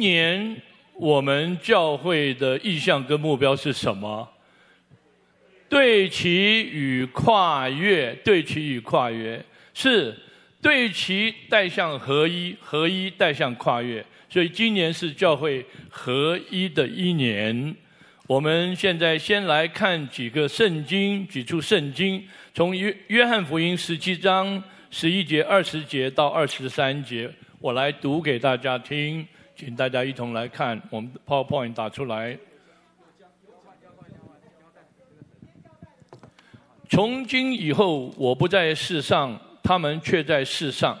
[0.00, 0.60] 年
[0.94, 4.28] 我们教会的意向跟目标是什么？
[5.68, 9.40] 对齐与跨越，对齐与跨越
[9.72, 10.12] 是
[10.60, 14.04] 对齐带向合一，合一带向跨越。
[14.28, 17.74] 所以今年是教会合一的一年。
[18.26, 22.24] 我们现在先来看几个圣经，几处圣经，
[22.54, 27.28] 从约约翰福音十七章十一节、二十节到二十三节，
[27.60, 29.26] 我来读给大家听，
[29.60, 30.80] 请大家一同来看。
[30.88, 32.34] 我们的 PowerPoint 打出来。
[36.88, 40.98] 从今以后，我不在世上，他们却在世上。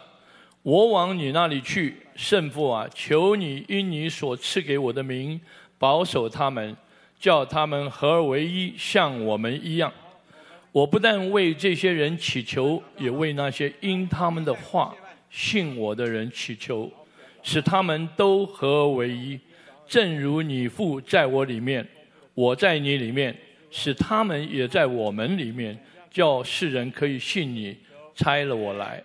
[0.62, 5.40] 我往你那里去，圣父啊，求你因你所赐给我的名，
[5.78, 6.76] 保守他们。
[7.18, 9.90] 叫他们合而为一，像我们一样。
[10.72, 14.94] 我不但为这些人祈求，也为那些因他们的话
[15.30, 16.90] 信我的人祈求，
[17.42, 19.38] 使他们都合而为一，
[19.86, 21.86] 正如你父在我里面，
[22.34, 23.36] 我在你里面，
[23.70, 25.78] 使他们也在我们里面，
[26.10, 27.76] 叫世人可以信你
[28.14, 29.02] 差了我来。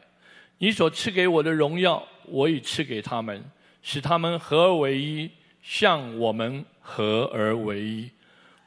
[0.58, 3.44] 你所赐给我的荣耀，我已赐给他们，
[3.82, 5.30] 使他们合而为一，
[5.62, 6.66] 像我们。
[6.88, 8.08] 合而为一，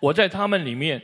[0.00, 1.00] 我在他们里面，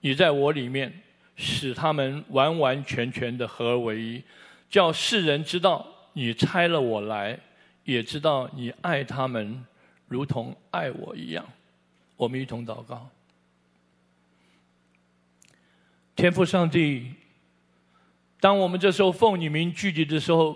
[0.00, 0.92] 你在我里面，
[1.36, 4.20] 使他们完完全全的合而为一，
[4.68, 7.38] 叫世人知道你差了我来，
[7.92, 9.64] 也知道你爱他们
[10.08, 11.44] 如同爱我一样。
[12.18, 13.08] 我们一同祷告，
[16.14, 17.12] 天父上帝，
[18.40, 20.54] 当我们这时候奉你名聚集的时候，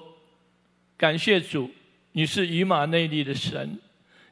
[0.98, 1.70] 感谢主，
[2.12, 3.78] 你是以马内利的神。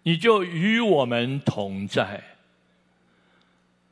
[0.03, 2.23] 你就与我们同在，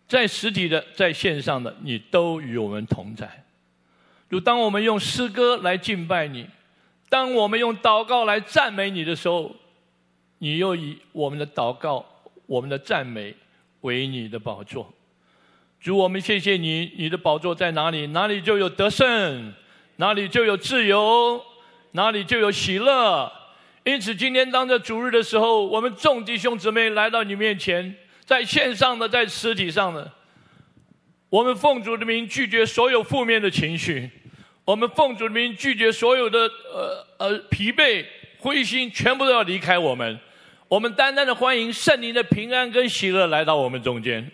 [0.07, 3.45] 在实体的，在线上的，你都与我们同在。
[4.31, 6.49] 就当我们用诗歌来敬拜你，
[7.09, 9.55] 当我们用祷告来赞美你的时候，
[10.39, 12.05] 你又以我们的祷告、
[12.47, 13.35] 我们的赞美
[13.81, 14.93] 为你的宝座。
[15.81, 19.55] 主，我们谢谢你，你的宝座在哪里，哪里就有得胜，
[19.97, 21.41] 哪里就有自由，
[21.93, 23.33] 哪里就有喜乐。
[23.85, 30.13] 因此，今天当着主日的时候，我们众弟兄姊妹来到你面前，在线上的，在实体上的，
[31.31, 34.11] 我们奉主的名拒绝所有负面的情绪，
[34.69, 38.05] 我们奉主的名拒绝所有的呃呃疲惫、
[38.39, 40.21] 灰心，全部都要离开我们。
[40.69, 44.31] 我们单单的欢迎圣灵的平安跟喜乐来到我们中间。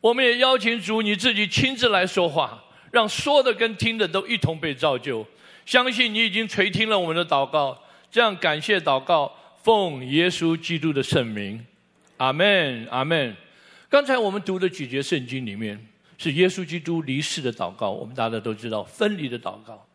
[0.00, 2.58] 我们也邀请主你自己亲自来说话，
[2.90, 5.26] 让说的跟听的都一同被造就。
[5.66, 7.78] 相信你已经垂听了我们的祷告。
[8.10, 9.30] 这样感谢祷告，
[9.62, 11.62] 奉耶稣基督的圣名，
[12.16, 13.36] 阿门，阿门。
[13.90, 15.78] 刚才我们读的几节圣经里面，
[16.18, 17.90] 是耶稣基督离世的祷告。
[17.90, 19.86] 我们大家都知道，分离的祷告，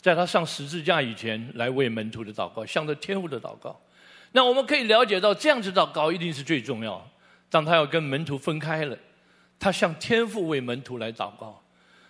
[0.00, 3.80] 在他上十字架以前，来为门徒的祷告，向着天父的祷告。
[4.32, 7.08] 那我们可以了解到，这样子祷告一定是最重要。
[7.48, 8.98] 当他要跟门徒分开了，
[9.58, 11.62] 他向天父为门徒来祷告。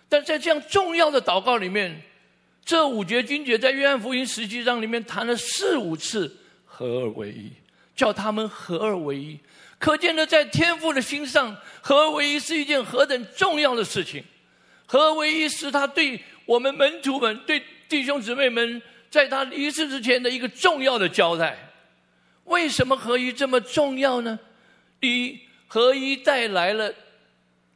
[0.09, 2.01] 但在这样重要的祷告里面，
[2.65, 7.51] 这五节经节在约翰福音十七章里面谈了四五次合而为一，
[7.95, 9.39] 叫他们合而为一。
[9.79, 14.23] 可见的，在天父的心上，合为一是一件何等重要的事情。
[14.85, 21.57] 合为一是他对我们门徒们、对弟兄姊妹们，在他离世之前的一个重要的交代。
[22.45, 24.39] 为什么合一这么重要呢？
[24.99, 26.91] 第一，合一带来了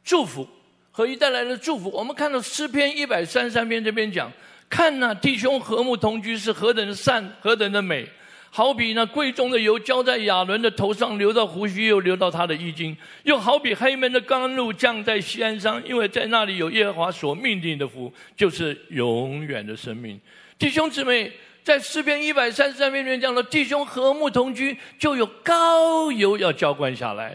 [0.02, 0.48] 祝福，
[0.90, 1.90] 合一带来了祝福。
[1.90, 4.32] 我们看到诗篇一百三十三篇这边讲。
[4.70, 8.08] 看呐、弟兄和睦同居是何等的善，何等的美，
[8.54, 20.20] 好比那贵重的油浇在亚伦的头上，流到胡须，又流到他的衣襟；又好比黑门的甘露降在锡安山，因为在那里有耶和华所命定的福，就是永远的生命。
[20.58, 21.32] 弟兄姊妹，
[21.64, 27.34] 在诗篇一百三十三篇里面讲了，弟兄和睦同居，就有膏油要浇灌下来，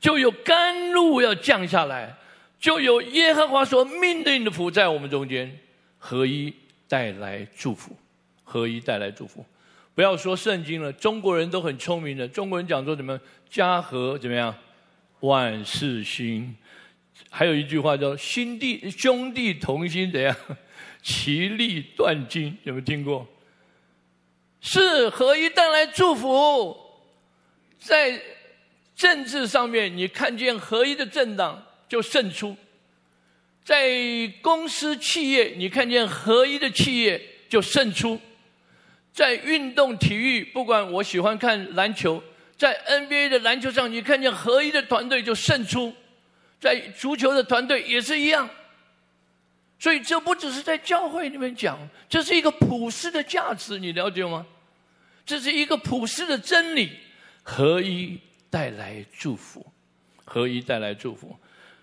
[0.00, 2.16] 就有甘露要降下来，
[2.58, 5.54] 就有耶和华所命定的福在我们中间
[5.98, 6.52] 合一。
[6.88, 7.96] 带来祝福，
[8.44, 9.44] 合一带来祝福。
[9.96, 12.28] 不要说圣经了，中国人都很聪明的。
[12.28, 13.18] 中国人讲说什么？
[13.48, 14.54] 家和怎么样？
[15.20, 16.54] 万事兴。
[17.30, 20.36] 还有一句话叫“兄弟兄弟同心”，怎样？
[21.02, 22.54] 其利断金。
[22.64, 23.26] 有没有听过？
[24.60, 26.76] 是合一带来祝福。
[27.78, 28.20] 在
[28.94, 32.54] 政治上面，你看见合一的政党就胜出。
[33.64, 33.90] 在
[34.42, 37.18] 公司企业，你看见合一的企业
[37.48, 38.18] 就胜出；
[39.16, 42.22] 在运动体育，不管我喜欢看篮球，
[42.58, 45.90] 在 NBA 的篮球上，你看见合一的团队就胜出；
[46.60, 48.46] 在足球的团队也是一样。
[49.78, 51.78] 所以这不只是在教会里面讲，
[52.10, 54.44] 这是一个普世的价值，你了解吗？
[55.24, 56.92] 这是一个普世的真理。
[57.42, 58.20] 合一
[58.50, 59.64] 带来祝福，
[60.26, 61.34] 合一带来祝福。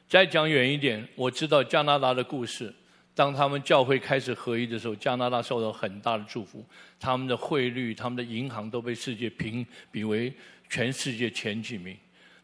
[0.08, 2.72] 再讲远一点，我知道加拿大的故事。
[3.16, 6.66] 当他们教会开始合一的时候，加拿大受到很大的祝福。
[7.00, 10.34] 他们的汇率、他们的银行都被世界评比为
[10.70, 11.96] 全世界前几名。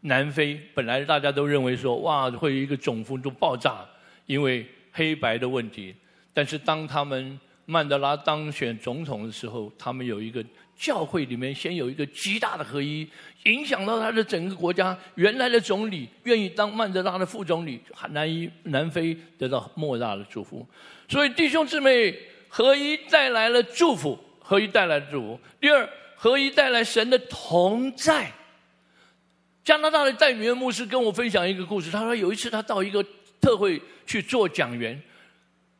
[0.02, 3.84] 南非本来大家都认为说，哇，会有一个总额度爆炸，
[4.26, 5.94] 因为黑白的问题。
[6.32, 10.44] 但是当他们曼德拉当选总统的时候，他们有一个
[10.80, 13.06] 教会里面先有一个极大的合一。
[13.44, 17.80] 影响到他的整个国家，原来的总理愿意当曼德拉的副总理，
[18.10, 20.66] 南一南非得到莫大的祝福。
[21.08, 22.14] 所以弟兄姊妹，
[22.48, 25.40] 合一带来了祝福，合一带来了祝福。
[25.58, 28.30] 第二，合一带来神的同在。
[29.64, 33.02] 加拿大的戴米恩牧师跟我分享一个故事，他说有一次他到一个
[33.40, 35.00] 特会去做讲员，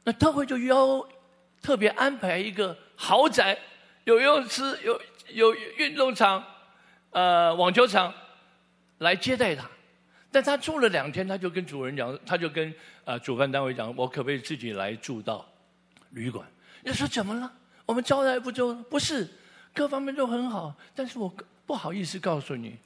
[0.05, 1.07] 那特会就要
[1.61, 3.59] 特别安排一个豪宅，
[4.11, 6.45] 有游泳池，有有运动场。
[7.11, 8.13] 呃，网球场
[8.99, 9.69] 来接待他，
[10.31, 12.73] 但他住了两天，他就跟主人讲，他就跟
[13.05, 15.45] 呃主办单位讲，我可不可以自己来住到
[16.11, 16.47] 旅馆？
[16.83, 17.53] 你说怎么了？
[17.87, 18.75] 我们招待不周？
[18.75, 19.29] 不是，
[19.75, 21.33] 各方面都很好，但是我
[21.67, 22.79] 不好意思告诉你，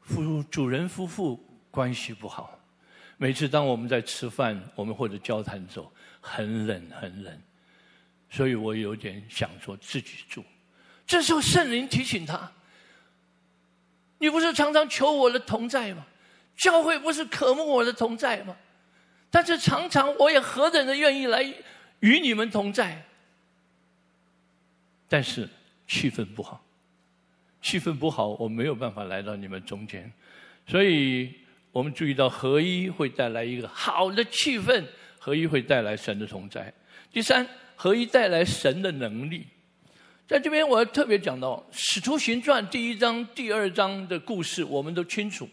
[0.00, 1.38] 夫主人夫妇
[1.70, 2.58] 关系不好。
[3.18, 7.38] 每次当我们在吃饭，我们或者交谈的时候，很冷很冷，
[8.34, 10.44] 所以我有点想说自己住。
[11.06, 12.50] 这时候圣灵提醒他。
[14.18, 16.04] 你不是常常求我的同在吗？
[16.56, 18.56] 教会不是渴慕我的同在吗？
[19.30, 21.42] 但是常常我也何等的愿意来
[22.00, 23.04] 与你们同在。
[25.08, 25.48] 但是
[25.86, 26.64] 气氛不好，
[27.60, 30.10] 气氛不好，我没有办法来到你们中间。
[30.66, 31.34] 所以
[31.70, 34.84] 我们注意到合一会带来一个好的气氛，
[35.18, 36.72] 合一会带来神的同在。
[37.12, 39.46] 第三，合一带来神的能力。
[40.26, 45.48] 在这边，我要特别讲到《使徒行传》第一章、第二章的故事，我们都清楚。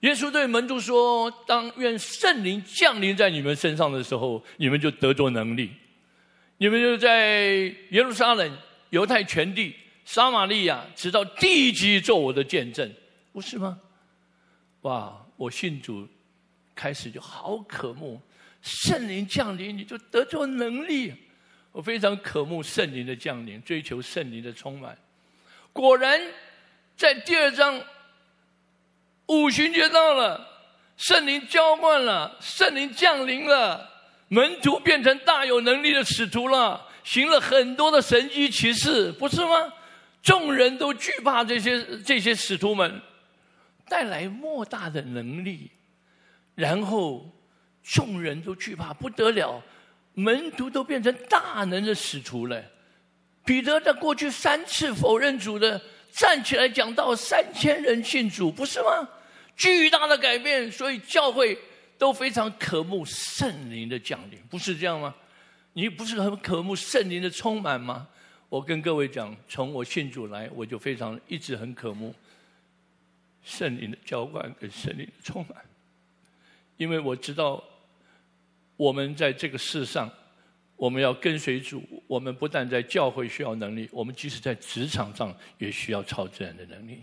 [0.00, 5.70] 耶稣对门徒说：“当愿圣灵降临在你们身上的时候，你们就得着能力。
[6.56, 7.48] 你们就在
[7.90, 8.58] 耶路撒冷、
[8.90, 9.74] 犹太全地、
[10.04, 12.90] 撒玛利亚，直到地极做我的见证，
[13.32, 13.78] 不是吗？”
[14.82, 15.24] 哇！
[15.36, 16.04] 我信主
[16.74, 18.20] 开始就好渴慕
[18.60, 21.14] 圣灵降临，你就得着能力。
[21.72, 24.96] 我非常渴慕圣灵的降临，追求圣灵的充满。
[25.72, 26.20] 果然，
[26.96, 27.80] 在第二章，
[29.26, 30.44] 五旬节到了，
[30.96, 33.88] 圣灵浇灌了，圣灵降临了，
[34.28, 39.72] 门徒变成大有能力的使徒了，行了很多的神迹奇事，不是吗？
[40.20, 43.00] 众人都惧怕这些这些使徒们，
[43.88, 45.70] 带来莫大的能力，
[46.56, 47.30] 然后
[47.84, 49.62] 众人都惧怕不得了。
[50.18, 52.60] 门徒都变成大能的使徒了，
[53.44, 55.80] 彼得在过去三次否认主的，
[56.10, 59.08] 站起来讲到，三千人信主，不是吗？
[59.54, 61.56] 巨大的改变，所以教会
[61.96, 65.14] 都非常渴慕圣灵的降临，不是这样吗？
[65.74, 68.08] 你不是很渴慕圣灵的充满吗？
[68.48, 72.12] 我跟各位讲，从我信主来，我就非常一直很渴慕
[73.44, 75.64] 圣灵的浇灌跟圣灵的充满，
[76.76, 77.62] 因为我知道。
[78.78, 80.08] 我们在这个世上，
[80.76, 81.82] 我们要跟随主。
[82.06, 87.02] 我们不但在教会需要能力，我们即使在职场上也需要超自然的能力。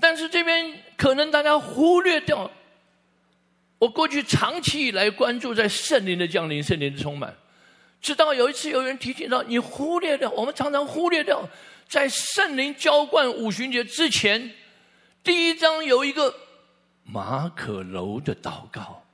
[0.00, 2.50] 但是这边可能大家忽略掉，
[3.78, 7.34] 我过去长期以来关注在圣灵的降临、圣灵的充满，
[8.00, 11.48] 直到有一次有人提醒到，你忽略掉，我们常常忽略掉，
[11.88, 14.52] 在圣灵浇灌五旬节之前，
[15.22, 16.34] 第一章有一个
[17.04, 19.04] 马可楼的祷告。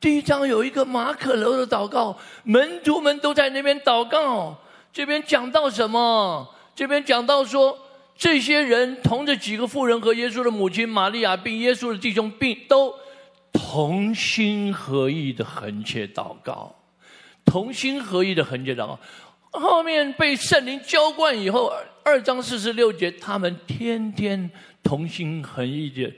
[0.00, 4.56] 第一章有一个马可楼的祷告，门徒们都在那边祷告。
[4.92, 6.48] 这边讲到什么？
[6.76, 7.76] 这边讲到说，
[8.16, 12.94] 这些人同着几个妇人和耶稣的母亲玛利亚，并耶稣的弟兄，并都
[13.52, 16.72] 同心合意的恒切祷告，
[17.44, 19.00] 同心合意的恒切祷告。
[19.50, 21.72] 后面被圣灵浇灌以后，
[22.04, 24.48] 二章四十六节，他们天天
[24.80, 26.14] 同心合意的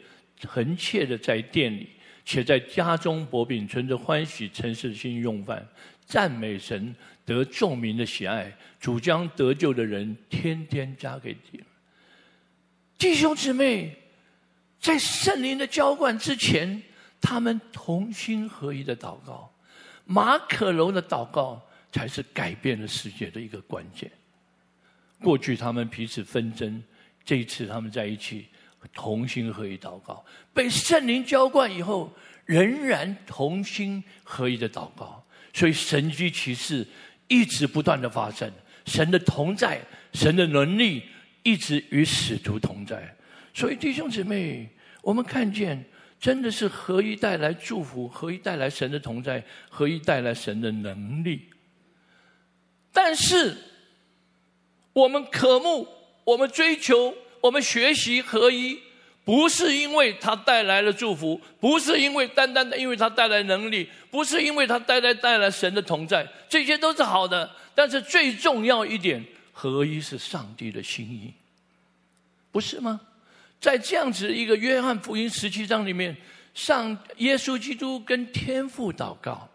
[0.46, 1.88] 恒切的在店里。
[2.30, 5.66] 且在家中薄饼，存着欢喜诚实的心用饭，
[6.06, 6.94] 赞美神，
[7.24, 8.56] 得众民的喜爱。
[8.78, 11.60] 主将得救的人天天加给你。
[12.96, 13.96] 弟兄姊妹，
[14.78, 16.80] 在圣灵的浇灌之前，
[17.20, 19.52] 他们同心合一的祷告，
[20.04, 21.60] 马可楼的祷告
[21.90, 24.08] 才是改变了世界的一个关键。
[25.20, 26.80] 过去他们彼此纷争，
[27.24, 28.46] 这一次他们在一起。
[28.92, 32.12] 同心合一祷告，被圣灵浇灌以后，
[32.44, 36.86] 仍然同心合一的祷告，所以神迹奇事
[37.28, 38.50] 一直不断的发生。
[38.86, 39.80] 神的同在，
[40.14, 41.04] 神的能力
[41.42, 43.14] 一直与使徒同在。
[43.54, 44.68] 所以弟兄姊妹，
[45.02, 45.84] 我们看见
[46.18, 51.48] 真的是合一带来祝福，合一带来神的同在，合一带来神的能力。
[52.92, 53.56] 但是
[54.92, 55.86] 我们渴慕，
[56.24, 58.78] 我们追求，我们学习合一，
[59.24, 67.50] 不是因为它带来了祝福，不是因为单单的因为它带来能力，不是因为它带来带来神的同在，这些都是好的。
[67.74, 71.32] 但是最重要一点，合一是上帝的心意，
[72.50, 73.00] 不是吗？
[73.60, 76.16] 在这样子一个约翰福音十七章里面，
[76.52, 79.48] 上耶稣基督跟天父祷告，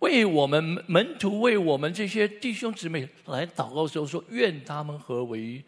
[0.00, 5.62] 为我们门徒，为我们这些弟兄姊妹来祷告的时候说：愿他们合为一。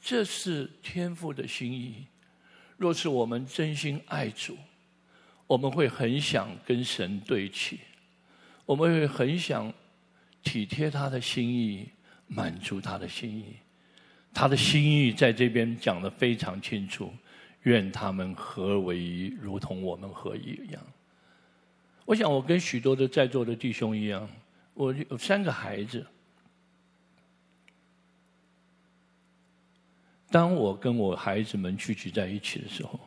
[0.00, 2.06] 这是天父的心意。
[2.76, 4.56] 若是我们真心爱主，
[5.46, 7.80] 我们会很想跟神对齐，
[8.64, 9.72] 我们会很想
[10.42, 11.88] 体贴他的心意，
[12.28, 13.56] 满足他的心意。
[14.32, 17.12] 他的心意在这边讲得非常清楚，
[17.62, 20.80] 愿他们合为一，如同我们合一一样。
[22.04, 24.28] 我想，我跟许多的在座的弟兄一样，
[24.74, 26.06] 我有三个孩子。
[30.30, 33.00] 当我跟我孩子们聚集在一起的时候，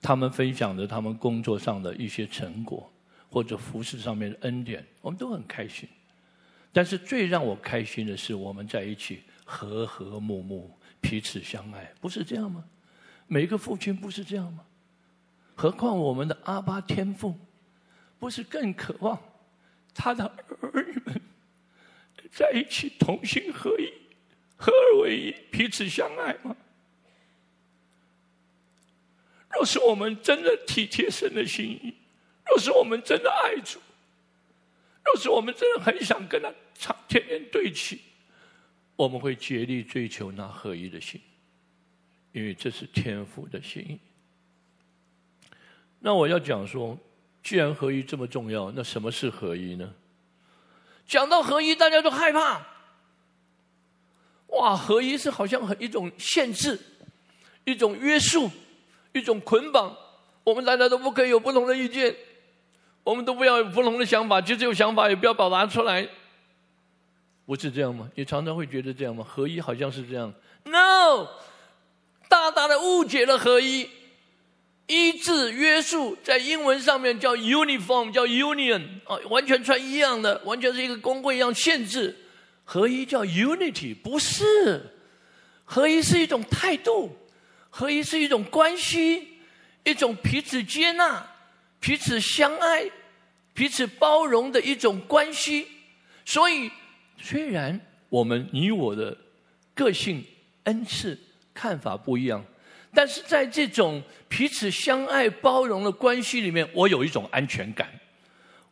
[0.00, 2.92] 他们分享着他们工作上的一些成果，
[3.28, 5.88] 或者服事上面的恩典，我们都很开心。
[6.72, 12.64] 但是最让我开心的是，我们在一起和和睦睦，彼此相爱，不是这样吗？
[13.26, 14.64] 每个父亲不是这样吗？
[15.54, 17.38] 何况我们的阿爸天父，
[18.18, 19.18] 不是更渴望
[19.94, 21.20] 他的儿女们
[22.30, 24.03] 在一起同心合一？
[24.56, 26.56] 合而为一，彼此相爱吗？
[29.52, 31.94] 若是我们真的体贴神的心意，
[32.46, 33.78] 若是我们真的爱主，
[35.04, 38.00] 若是我们真的很想跟他常天天对齐，
[38.96, 41.20] 我们会竭力追求那合一的心，
[42.32, 44.00] 因为这是天父的心意。
[46.00, 46.98] 那我要讲说，
[47.42, 49.94] 既然合一这么重要，那什么是合一呢？
[51.06, 52.73] 讲到合一，大家都害怕。
[54.64, 56.80] 哇，合一是好像很一种限制，
[57.64, 58.50] 一种约束，
[59.12, 59.94] 一种捆绑。
[60.42, 62.16] 我们大家都不可以有不同的意见，
[63.02, 66.08] 我们都不要有不同的想法，即使有想法也不要表达出来。
[67.44, 68.08] 不是这样吗？
[68.14, 69.22] 你常常会觉得这样吗？
[69.22, 70.32] 合一好像是这样。
[70.64, 71.28] No，
[72.30, 73.86] 大大的误解了合一。
[74.86, 82.16] 一致约束在英文上面叫 uniform，叫 union 啊，完全穿一样的，完全是一个工会一样限制。
[82.64, 84.90] 合一叫 unity，不是，
[85.64, 87.14] 合一是一种态度，
[87.70, 89.28] 合一是一种关系，
[89.84, 91.26] 一种彼此接纳、
[91.78, 92.90] 彼此相爱、
[93.52, 95.66] 彼此包容的一种关系。
[96.24, 96.70] 所以，
[97.18, 97.78] 虽然
[98.08, 99.16] 我们你我的
[99.74, 100.24] 个性、
[100.64, 101.18] 恩赐、
[101.52, 102.42] 看法不一样，
[102.94, 107.88] 但是在这种彼此相爱、包容的关系里面，我有一种安全感，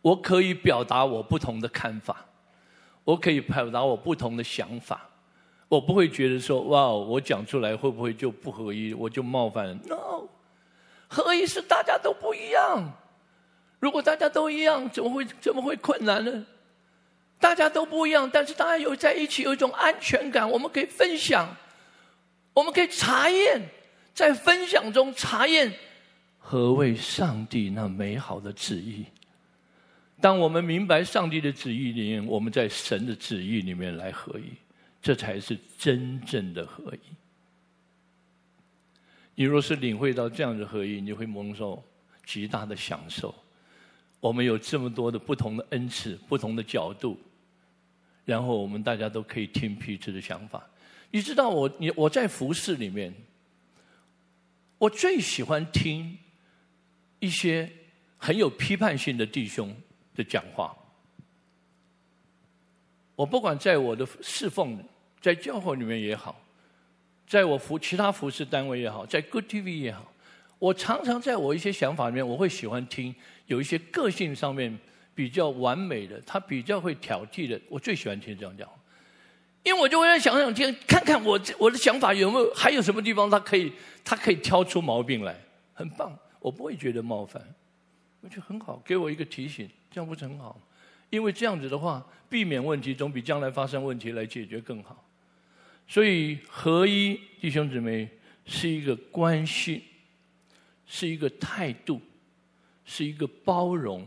[0.01, 2.25] 我可以表达我不同的看法。
[3.05, 5.09] 我可以表达我不同的想法，
[5.69, 10.29] 我不会觉得说哇，我讲出来会不会就不合一，我就冒犯了？No，
[11.09, 12.93] 合一是大家都不一样。
[13.81, 16.47] 如果大家都一样，怎么会怎么会困难呢？
[17.41, 21.49] 大家都不一样，但是大家有在一起有一种安全感，我们可以分享，
[22.55, 23.61] 我们可以查验，
[24.15, 25.73] 在分享中查验
[26.39, 29.05] 何为上帝那美好的旨意。
[30.23, 34.45] 当我们明白上帝的旨意里面，我们在神的旨意里面来合一，
[35.03, 36.99] 这才是真正的合一。
[39.35, 41.83] 你若是领会到这样的合一，你会蒙受
[42.25, 43.35] 极大的享受。
[44.21, 47.19] 我们有这么多的不同的恩赐、不同的角度，
[48.25, 50.65] 然后我们大家都可以听彼此的想法。
[51.11, 53.13] 你知道我，你我在服侍里面，
[54.79, 56.17] 我最喜欢听
[57.19, 57.69] 一些
[58.17, 59.75] 很有批判性的弟兄。
[60.15, 60.77] 的讲话，
[63.15, 64.79] 我不管在我的侍奉，
[65.21, 66.41] 在教会里面也好，
[67.27, 70.13] 在我服其他服侍单位也好，在 Good TV 也好，
[70.59, 73.15] 我常常在我一些想法里面，我会喜欢听
[73.47, 74.79] 有一些个性上面
[75.15, 78.75] 比较完美的，他比较会挑剔的，我最喜欢听这样讲话，
[79.63, 83.73] 因为我就会想想听，看看我我的想法有没有还有什么地方他可以
[84.05, 85.39] 他可以挑出毛病来，
[85.73, 87.43] 很棒，我不会觉得冒犯，
[88.21, 89.71] 我觉得很好，给我一个提醒。
[89.93, 90.59] 这样不是很好？
[91.11, 95.05] 因为这样子的话，避免问题总比将来发生问题来解决更好。
[95.87, 98.09] 所以合一，弟兄姊妹，
[98.47, 99.85] 是一个关系，
[100.87, 102.01] 是一个态度，
[102.87, 104.07] 是一个包容，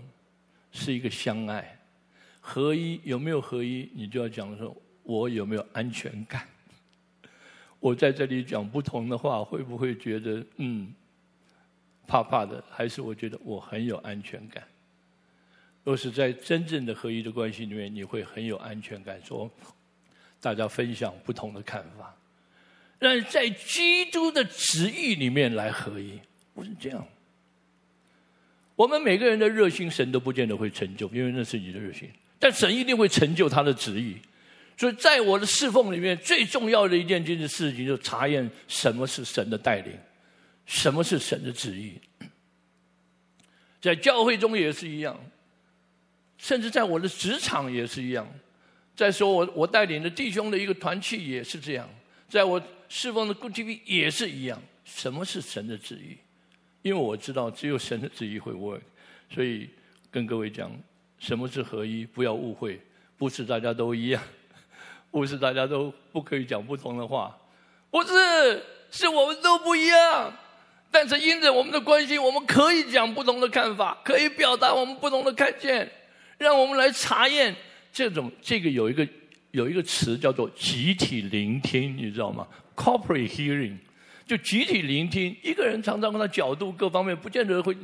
[0.72, 1.80] 是一个相爱。
[2.42, 3.88] 合一有没有合一？
[3.94, 6.48] 你就要讲说，我有没有安全感？
[7.80, 10.92] 我在这里讲不同的话，会不会觉得嗯
[12.08, 12.64] 怕怕的？
[12.72, 14.64] 还是我觉得我很有安全感？
[15.86, 19.50] 若是在真正的合一的关系里面，你会很有安全感，说
[20.42, 22.14] 大家分享不同的看法，
[23.00, 26.20] 但是在基督的旨意里面来合一，
[26.54, 27.08] 不是这样。
[28.76, 32.10] 我们每个人的热心，神都不见得会成就，因为那是你的热心。
[32.40, 34.18] 但神一定会成就他的旨意。
[34.76, 39.94] 所以在我的侍奉里面，最重要的一件件事情，就是查验什么是神的带领，
[40.66, 41.94] 什么是神的旨意。
[43.80, 45.18] 在教会中也是一样，
[46.38, 48.28] 甚至在我的职场也是一样。
[48.96, 51.90] 再说我我带领的弟兄的一个团契也是这样，
[52.30, 54.62] 在我侍奉的 Good TV 也是一样。
[54.84, 56.18] 什么是神的旨意？
[56.82, 58.82] 因为我知道只有神的旨意会 work，
[59.34, 59.70] 所以
[60.12, 60.72] 跟各位讲，
[61.18, 62.06] 什么是合一？
[62.06, 62.80] 不要误会，
[63.18, 64.22] 不是大家都一样，
[65.10, 67.36] 不是大家都不可以讲不同的话，
[67.90, 70.32] 不是，是我们都不一样。
[70.92, 75.92] 但是因着我们的关系，我们可以讲不同的看法，可以表达我们不同的看见，
[76.38, 77.56] 让我们来查验
[77.92, 79.08] 这种这个有一个
[79.52, 83.78] 有一个词叫做集体聆听，你知道吗？Corporate hearing。
[84.28, 87.78] 就集体聆听，一个人常常跟他角度各方面不见得会，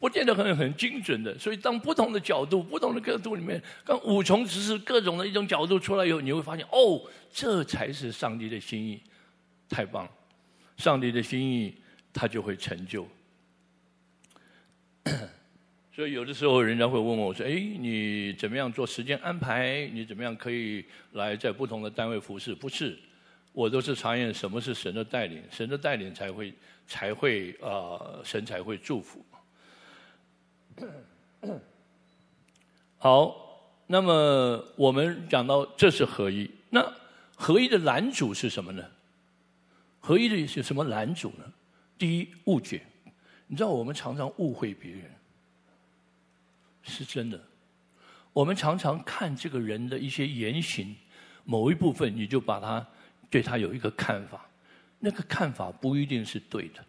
[0.00, 1.38] 不见得很很精准的。
[1.38, 7.00] 所以当不同的角度、不同的角度里面，当五重职事各种的一种角度出来以后，你会发现，哦，
[7.32, 9.00] 这才是上帝的心意，
[9.68, 10.10] 太棒了！
[10.76, 11.72] 上帝的心意，
[12.12, 13.06] 他就会成就。
[15.94, 19.88] 所以有的时候，人家会问我说：“哎，你怎么样做时间安排？
[19.92, 22.98] 你怎么样可以来在不同的单位服侍？”不是。
[23.52, 26.52] 我都是查验什么是神的带领，神的带领才会
[26.88, 29.24] 才会啊、呃，神才会祝福。
[32.98, 36.92] 好，那么我们讲到这是合一，那
[37.36, 38.84] 合一的拦阻是什么呢？
[40.00, 41.44] 合一的是什么拦阻呢？
[41.96, 42.82] 第一，误解。
[43.46, 45.02] 你知道我们常常误会别人，
[46.84, 47.40] 是真的。
[48.32, 50.94] 我们常常看这个人的一些言行，
[51.44, 52.86] 某一部分你就把他。
[53.30, 54.46] 对他有一个看法，
[55.00, 56.84] 那个看法不一定是对的，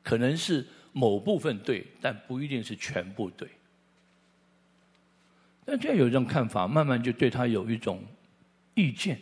[0.00, 3.48] 可能是某部分对，但不一定是全部对。
[5.64, 8.04] 但这样有一种看法，慢慢就对他有一种
[8.74, 9.20] 意见，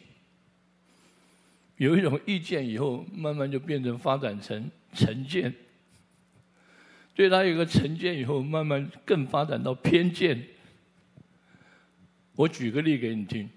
[1.78, 5.54] 有一种意见以后，慢慢就变成发展成成见。
[7.16, 10.40] 对他有个成见以后，慢慢更发展到偏见。
[12.34, 13.48] 我举个例给你听。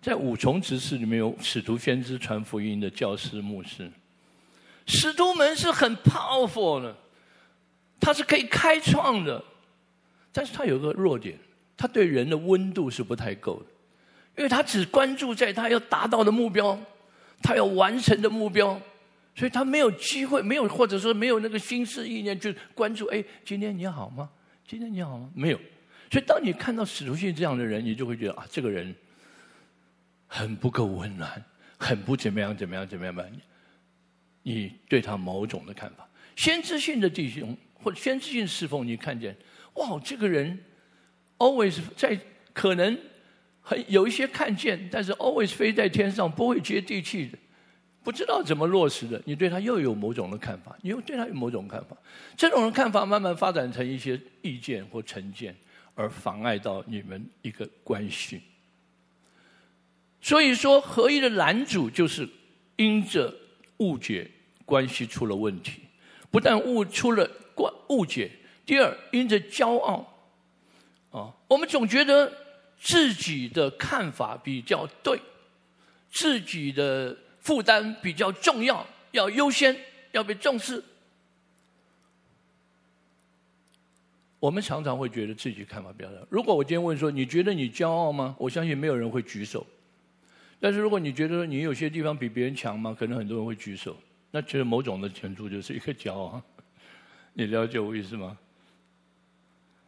[0.00, 3.92] 在五重职事里面有使徒、先知、传福音的教师、牧师。
[4.86, 6.96] 使徒们是很 powerful 的，
[8.00, 9.44] 他是可以开创的，
[10.32, 11.38] 但是他有个弱点，
[11.76, 13.66] 他对人的温度是不太够的，
[14.38, 16.80] 因为他只关注在他要达到的目标，
[17.42, 18.80] 他要完成的目标，
[19.40, 23.06] 所以他没有机会，没有或者说没有那个心思意念去关注。
[23.06, 24.28] 哎，今天你好吗？
[24.68, 25.30] 今天你好吗？
[25.34, 25.58] 没有。
[26.10, 28.94] 所以当你看到使徒信这样的人，你就会觉得啊，这个人。
[30.32, 31.42] 很不够温暖，
[31.78, 33.24] 很不怎么样，怎么样，怎么样吧？
[34.42, 39.34] 你对他某种的看法，先知性的弟兄或者先知性侍奉，你看见
[39.74, 40.56] 哇，这个人
[41.38, 42.16] always 在
[42.52, 42.96] 可能
[43.62, 47.38] 很有一些看见，但是 always 飞在天上，不会接地气的，
[48.02, 49.20] 不知道怎么落实的。
[49.24, 51.96] 你对他又有某种的看法，你又对他有某种看法，
[52.36, 55.54] 这种的看法慢慢发展成一些意见或成见，
[55.94, 58.40] 而妨碍到你们一个关系。
[60.22, 62.28] 所以说，合一的拦阻就是
[62.76, 63.34] 因着
[63.78, 64.30] 误解，
[64.64, 65.80] 关系出了问题。
[66.30, 68.30] 不但误出了关误解，
[68.64, 70.06] 第二，因着骄傲，
[71.10, 72.32] 啊，我们总觉得
[72.78, 75.18] 自己的看法比较对，
[76.10, 79.76] 自己的负担比较重要，要优先，
[80.12, 80.82] 要被重视。
[84.38, 86.16] 我们常常会觉得自己看法比较大。
[86.30, 88.34] 如果我今天问说，你觉得你骄傲吗？
[88.38, 89.66] 我相信没有人会举手。
[90.58, 93.96] 但是如果你觉得你有些地方比别人强吗，可能很多人会举手。
[94.30, 96.40] 那其实某种的程度就是一个骄傲，
[97.34, 98.38] 你了解我意思吗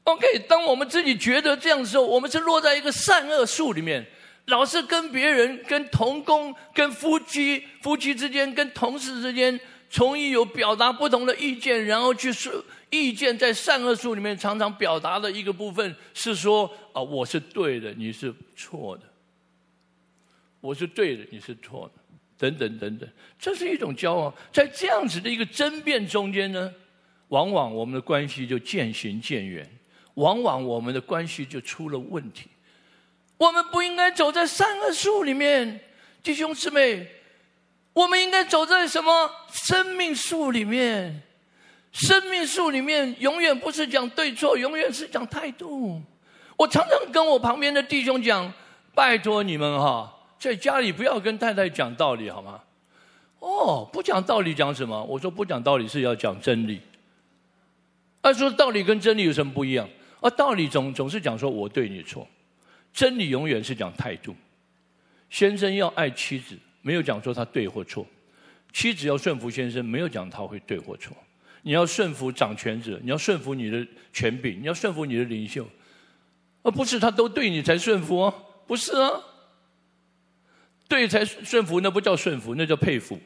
[0.04, 4.04] ？OK，当我们自己觉得这样的时候，我们是落在一个善恶树里面，
[4.46, 12.52] 老是跟别人、跟同工、跟夫妻、夫妻之间、跟同事之间，从一有表达不同的意见，然后去说
[12.90, 19.04] 意见在善恶术里面常常表达的一个部分是说啊，我是对的，你是错的。
[20.60, 22.00] 我是对的，你是错的，
[22.38, 24.32] 等等等等，这是一种交往。
[24.52, 26.72] 在这样子的一个争辩中间呢，
[27.28, 29.68] 往往我们的关系就渐行渐远，
[30.14, 32.48] 往往我们的关系就出了问题。
[33.42, 35.80] 我们不应该走在善恶树里面，
[36.22, 37.04] 弟兄姊妹，
[37.92, 41.20] 我们应该走在什么生命树里面？
[41.90, 46.00] 生命树里面永远不是讲对错，永远是讲态度。
[46.56, 48.50] 我常常跟我旁边的弟兄讲
[48.94, 52.60] ：“拜托你们哈，在家里不要跟太太讲道理，好吗？”
[53.40, 55.02] 哦，不讲道理讲什么？
[55.02, 56.80] 我说不讲道理是要讲真理。
[58.22, 59.88] 他说道理跟真理有什么不一样？
[60.20, 62.24] 啊，道理总总是讲说我对你错，
[62.92, 64.34] 真理永远是讲态度。
[65.30, 68.04] 先生要爱妻子，没有讲说他对或错；
[68.72, 71.16] 妻子要顺服先生，没有讲他会对或错。
[71.62, 75.66] 你要顺服掌权者，你要顺服你的权柄，你要顺服你的领袖，
[76.62, 78.34] 而不是他都对你才顺服啊？
[78.66, 79.10] 不是啊，
[80.88, 83.18] 对才顺服，那不叫顺服，那叫佩服。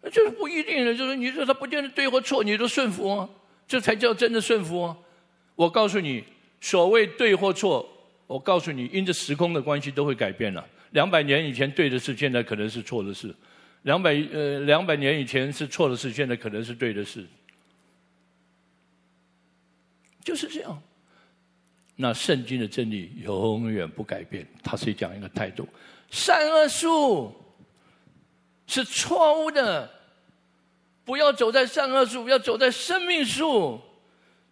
[0.00, 3.28] 那就是不一定的，就是你说他不见得对或错，你都顺服啊，
[3.66, 4.96] 这才叫真的顺服啊。
[5.56, 6.22] 我告诉你，
[6.60, 7.88] 所谓对或错，
[8.26, 10.66] 我告诉你，因着时空的关系都会改变了。
[10.90, 13.34] 两百年以前对的事，现在可能是错的事。
[13.82, 17.24] 两百呃，两百年以前是错的事，现在可能是对的事，
[20.24, 20.82] 就是这样。
[21.94, 25.66] 那圣经的真理永远不改变，它是讲一个态度：
[26.10, 27.32] 善恶树
[28.66, 29.88] 是错误的，
[31.04, 33.80] 不要走在善恶树，要走在生命树。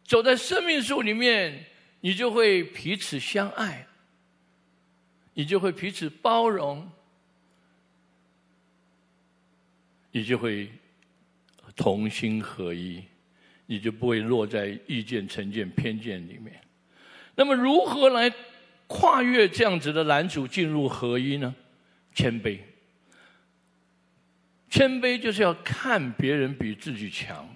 [0.08, 1.66] 走在生命树里面，
[2.06, 3.84] 你就会彼此相爱，
[5.34, 6.88] 你就会彼此包容。
[10.12, 10.70] 你就会
[11.74, 13.02] 同心合一，
[13.66, 16.60] 你就不会落在意见、成见、偏见里面。
[17.34, 18.32] 那么，如何来
[18.86, 21.52] 跨越这样子的拦阻，进入合一呢？
[22.14, 22.60] 谦卑，
[24.70, 27.55] 谦卑就是要看别人比自己强。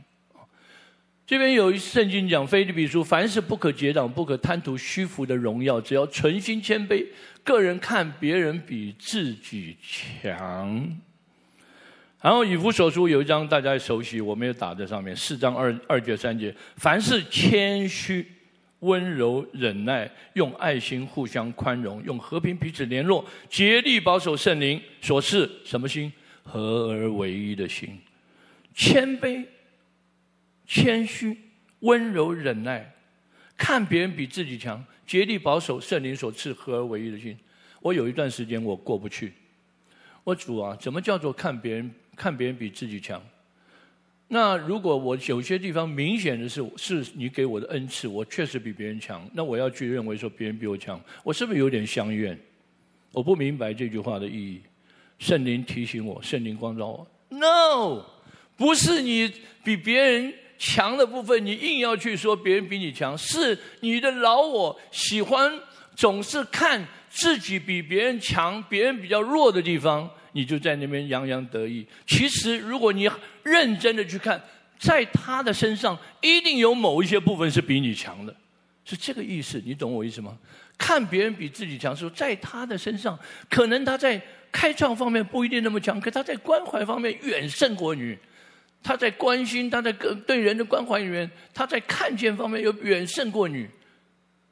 [1.31, 7.07] 这边有一圣经讲，腓立比书，凡事不可结党，不可贪图虚浮的荣耀，只要存心谦卑，
[7.45, 10.99] 个人看别人比自己强。
[12.21, 15.14] 然后以弗所书有一章大家熟悉，我没有打在上面。
[15.14, 18.27] 四章二二节三节，凡事谦虚、
[18.81, 26.12] 温柔、忍耐，用爱心互相宽容，用和平彼此联络，竭力保守圣灵所赐什么心？
[26.43, 27.97] 合而为一的心。
[28.75, 29.45] 谦卑、
[30.70, 31.37] 谦虚、
[31.80, 32.94] 温柔、忍耐，
[33.56, 37.37] 看别人比自己强，竭力保守圣灵所赐合而为一的心。
[37.80, 39.33] 我有一段时间我过不去，
[40.22, 41.90] 我主啊，怎么叫做看别人？
[42.14, 43.20] 看别人比自己强，
[44.28, 52.38] 那如果我有些地方明显的是是你给我的恩赐，我确实比别人强，那我要去认为说别人比我强，我是不是有点相怨？
[53.11, 54.61] 我不明白这句话的意义。
[55.18, 58.04] 圣灵提醒我，圣灵光照我，No，
[58.56, 59.33] 不是你
[59.64, 65.51] 比别人强的部分，你硬要去说别人比你强，是你的老我喜欢
[65.96, 70.09] 总是看自己比别人强，别人比较弱的地方。
[70.33, 71.85] 你就在那边洋洋得意。
[72.07, 73.11] 其实，如果你
[73.42, 74.40] 认真的去看，
[74.79, 78.33] 在他的身上一定有某一些部分是比你强的，
[78.85, 79.61] 是这个意思。
[79.64, 80.38] 你懂我意思吗？
[80.79, 83.18] 看别人比自己强，说在他的身上，
[83.49, 88.16] 可能他在开创方面不一定那么强，可他在关怀方面远胜过你。
[88.83, 93.66] 他在关心，他在对人的关怀里面，他在看见方面又远胜过你，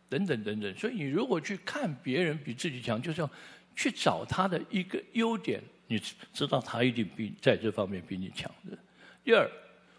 [0.09, 0.75] 等等等等。
[0.77, 3.31] 所以，你如果去看别人比自己强，就是要。
[3.81, 8.77] 去找他的一个优点，你知道他一定比在这方面比你强的。
[9.23, 9.49] 第二，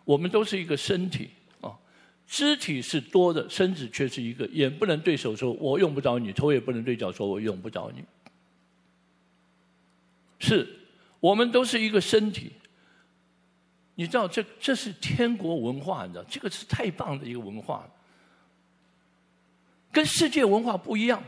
[0.04, 1.30] 我们都是一个身体
[1.62, 1.72] 啊，
[2.28, 4.46] 肢体是多的，身子却是一个。
[4.48, 8.04] 眼不能对手说“我用不着你”，头也不能对脚说“我用不着你”。
[10.40, 10.68] 是，
[11.22, 12.52] 我们都是一个身体。
[14.00, 17.86] 你知道这这是天国文化，你知道这个是太棒的一个文化，
[19.92, 21.22] 跟世界文化不一样。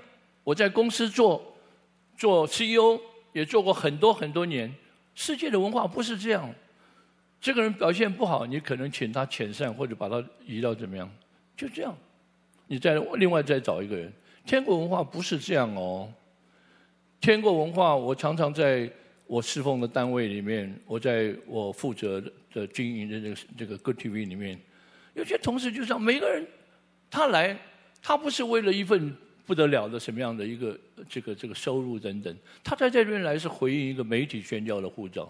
[0.45, 1.45] 我在公司做。
[2.17, 3.01] 做 CEO
[3.33, 4.71] 也做过很多很多年，
[5.15, 6.53] 世界的文化不是这样。
[7.39, 11.09] 这个人表现不好，你可能请他遣散或者把他移到怎么样，
[11.57, 11.97] 就这样。
[12.67, 14.13] 你再另外再找一个人。
[14.45, 16.13] 天国文化不是这样哦。
[17.19, 18.87] 天国文化，我常常在
[19.25, 24.59] 我侍奉的单位里面，我在我负责的经营的这个这个 Good TV 里面，
[25.13, 26.45] 有些同事就像每个人，
[27.09, 27.57] 他来，
[28.01, 29.15] 他不是为了一份。
[29.43, 32.33] 不得了的什么样的一个这个这个收入等等，
[32.63, 35.29] 他在这边来是回应一个媒体宣教的护照，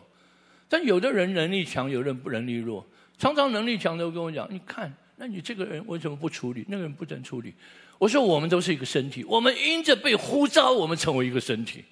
[0.69, 2.85] 但有的人能力强，有的人不能力弱。
[3.17, 6.63] 常常能力强的跟我讲：“你看，那你这个人为什么不处理？
[6.67, 7.55] 那个人不能处理。”
[7.97, 11.83] 我说：“我们都是一个身体，我们因着被呼召，我们成为一个身体。”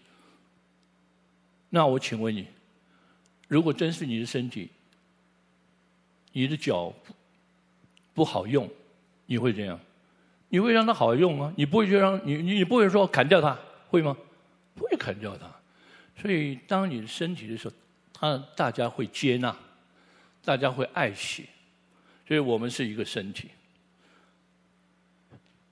[1.71, 2.45] 那我请问你，
[3.47, 4.69] 如果真是你的身体，
[6.31, 6.93] 你的脚
[8.13, 8.69] 不好用，
[9.25, 9.79] 你会怎样？
[10.49, 11.53] 你会让它好用吗？
[11.55, 13.57] 你不会去让你你你不会说砍掉它，
[13.89, 14.17] 会吗？
[14.75, 15.45] 不会砍掉它。
[16.21, 17.75] 所以当你的身体的时候，
[18.13, 19.55] 他大家会接纳，
[20.43, 21.47] 大家会爱惜，
[22.27, 23.49] 所以我们是一个身体。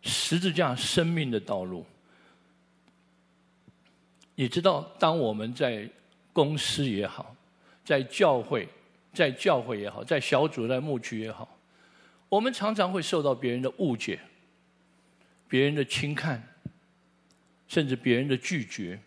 [0.04, 1.86] 十字架生命的道路，
[4.36, 5.90] 你知道，当我们在
[6.32, 7.36] 公司也好，
[7.84, 8.70] 在教会，
[9.14, 11.58] 在教会也好，在小组、在牧区也好，
[12.30, 14.20] 我们常常会受到别人的误解、
[15.48, 16.42] 别人的轻看，
[17.68, 19.00] 甚至别人的拒绝，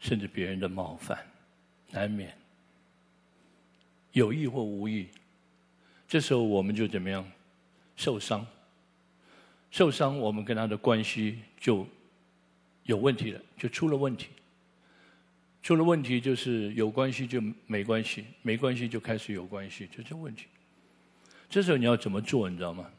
[0.00, 1.18] 甚至别人的冒犯，
[1.90, 2.36] 难免
[4.12, 5.08] 有意或无意。
[6.08, 7.24] 这时候我们就怎么样？
[7.96, 8.46] 受伤。
[9.70, 11.86] 受伤，我们跟他的关系就
[12.84, 14.28] 有问题了，就出了问题。
[15.62, 20.46] 出了问题就是有关系就没关系，没关系就开始有关系，就这问题。
[21.48, 22.90] 这时候你要怎么做，你知道吗？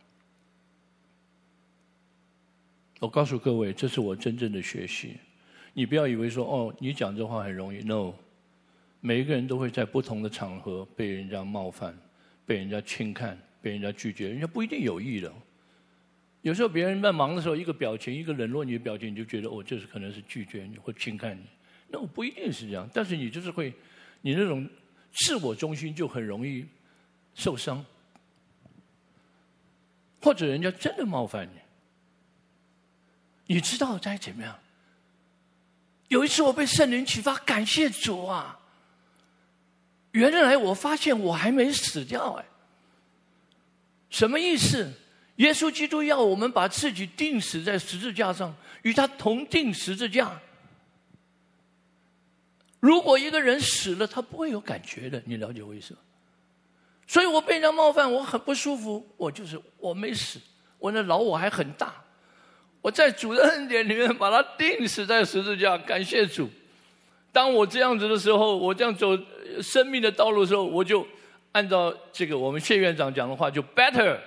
[3.00, 5.18] 我告诉各位，这是我真正的学习。
[5.74, 7.80] 你不要以为说哦，你讲这话很容易。
[7.80, 8.14] No，
[9.02, 11.98] 每一个人都会在不同的场合被人家冒犯、
[12.46, 15.34] 被人家轻看、被人家拒绝，人家不一定有意的。
[16.44, 21.42] 有时候别人在忙的时候，一个表情，一个冷落你的表情，你就觉得哦，这是可能是拒绝你或轻看你。
[21.94, 23.72] 那我不一定是这样，但是你就是会，
[24.22, 24.68] 你那种
[25.14, 26.66] 自我中心就很容易
[27.36, 27.86] 受伤，
[30.20, 31.60] 或者人家真的冒犯你。
[33.46, 34.60] 你知道该怎么样？
[36.08, 38.60] 有一次我被圣灵启发，感谢主啊！
[40.14, 42.46] 原来我发现我还没死掉哎，
[44.10, 44.92] 什么意思？
[45.36, 50.42] 耶稣基督要我们把自己钉死在十字架上，与他同钉十字架。
[52.84, 56.02] 如果一个人死了，他不会有感觉的，你了解我意思吗？
[57.08, 59.08] 所以我被人家冒犯，我很不舒服。
[59.16, 60.38] 我就是我没死，
[60.80, 61.96] 我的老我还很大。
[62.82, 66.50] 我在主的恩典里面把他钉死在十字架，感谢主。
[67.32, 69.18] 当我这样子的时候，我这样走
[69.62, 71.08] 生命的道路的时候，我就
[71.54, 74.18] 按照这个我们谢院长讲的话，就 better。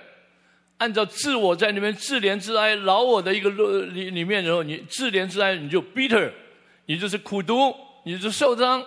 [0.79, 6.31] 按照自我在那边自怜自哀，老我的一个里里面，然后你自怜自哀，你就 bitter，
[6.87, 7.71] 你就是苦读，
[8.07, 8.81] 你就是受伤。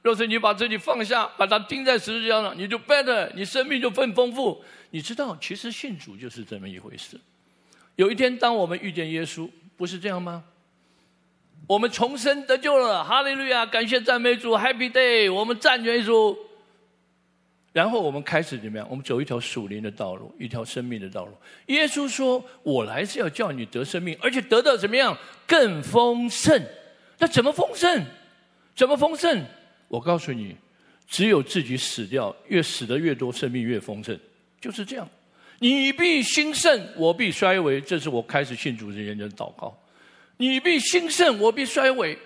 [0.00, 4.64] 若是你把自己放下，把它钉在十字架上，你就 better，你生命就更丰富。
[4.90, 7.18] 你知道，其实信主就是这么一回事。
[7.96, 10.44] 有一天，当我们遇见耶稣，不是这样吗？
[11.66, 13.66] 我们重生得救了，哈利路亚！
[13.66, 15.30] 感谢赞美主，Happy Day！
[15.32, 16.36] 我们赞耶稣。
[17.72, 18.86] 然后我们开始怎么样？
[18.88, 21.32] 我们走一条属灵的道路，一条生命的道路。
[21.66, 25.16] 耶稣说：“我来是要叫你得生命，而且得到怎么样？
[25.46, 26.60] 更丰盛。
[27.18, 28.04] 那怎么丰盛？
[28.80, 29.44] 怎么丰盛？
[29.88, 30.56] 我告诉你，
[31.06, 34.18] 只有自己死掉，越死的越多，生命越丰盛，
[34.58, 35.06] 就是这样。
[35.58, 37.78] 你必兴盛，我必衰微。
[37.78, 39.78] 这是我开始信主之前的祷告。
[40.38, 42.18] 你必兴盛，我必衰微。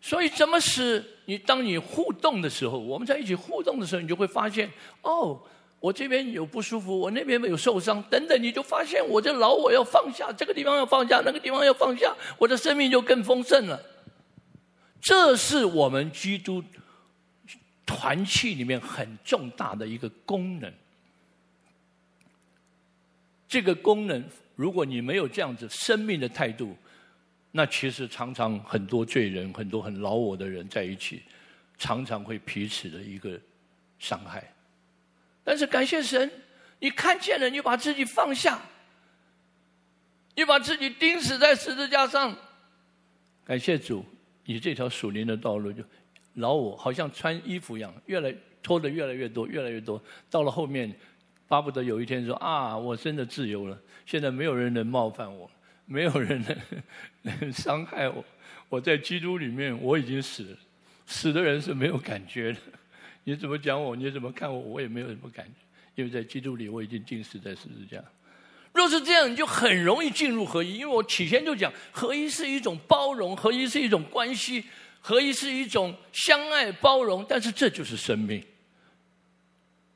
[0.00, 4.68] 所以怎么死？”你当你互动的时候，我们在一起互动的时候，你就会发现，
[5.02, 5.40] 哦，
[5.78, 13.80] 我这边有不舒服，我那边有受伤，等等，你就发现我这老我要放下，这个地方要放下，那个地方要放下，我的生命就更丰盛了。
[15.04, 16.64] 这是我们基督
[17.84, 20.72] 团契里面很重大的一个功能。
[23.46, 24.24] 这个功能，
[24.56, 26.74] 如果你没有这样子生命的态度，
[27.50, 31.22] 那其实常常很多罪人，很多很老我的人在一起，
[31.76, 33.38] 常常会彼此的一个
[33.98, 34.42] 伤害。
[35.44, 36.30] 但是感谢神，
[36.78, 38.58] 你看见了，你把自己放下，
[40.34, 42.34] 你把自己钉死在十字架上。
[43.44, 44.02] 感谢主，
[44.44, 45.82] 你这条属灵的道路就
[46.34, 50.02] 老我好像穿衣服一样，越来脱的越来越多，越来越多。
[50.30, 50.94] 到了后面，
[51.46, 55.50] 巴不得有一天说啊，我真的自由了，现在没有人能冒犯我。
[55.86, 56.42] 没有人
[57.20, 58.24] 能伤害我，
[58.70, 60.56] 我在基督里面我已经死了，
[61.04, 62.58] 死的人是没有感觉的。
[63.24, 65.52] 你怎么讲我，你怎么看我，我也没有什么感觉，
[65.94, 68.02] 因为在基督里我已经钉死在十字架。
[68.74, 70.74] 若是这样，你就很容易进入合一。
[70.74, 74.64] 因为我起先就讲，合一是一种包容，合一是一种关系，
[75.00, 77.24] 合一是一种相爱包容。
[77.26, 78.44] 但是这就是生命，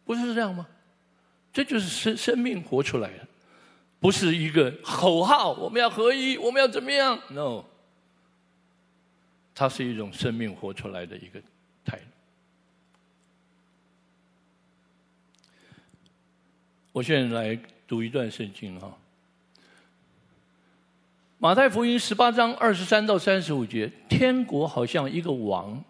[0.05, 0.67] 不是这样吗？
[1.53, 3.27] 这就是生生命活出来的。
[4.01, 7.65] 不是一个口号，我们要合一，我们要怎么样？No，
[9.53, 11.43] 它是一种生命活出来的一个
[11.85, 12.05] 态度。
[16.93, 17.59] 我现在来
[17.89, 18.87] 读一段圣经哈，
[21.39, 25.83] 《马太福音》十八章二十三到三十五节：天国好像一个王，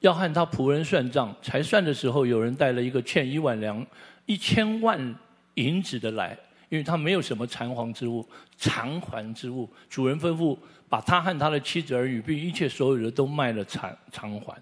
[0.00, 3.84] 要和他仆人算账，才算的时候，有人带了一个欠一万两、
[4.26, 5.14] 一千万
[5.54, 6.36] 银子的来。
[6.68, 8.24] 因为他没有什么偿还之物，
[8.56, 9.68] 偿还之物。
[9.88, 10.56] 主人吩咐
[10.88, 14.54] 把他和他的妻子儿女并一切所有的都卖了偿偿还。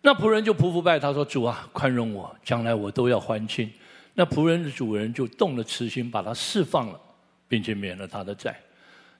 [0.00, 3.70] 那仆人就匍匐拜他说：“主啊，宽容我，将来我都要还清。”
[4.20, 7.00] 那仆人的主人就动了慈心，把他释放了，
[7.46, 8.60] 并且免了他的债。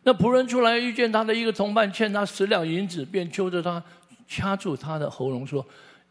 [0.03, 3.81] 那仆人出来遇见他的一个同伴欠他十两银子，便揪着他
[4.27, 5.65] 掐住他的喉咙说：“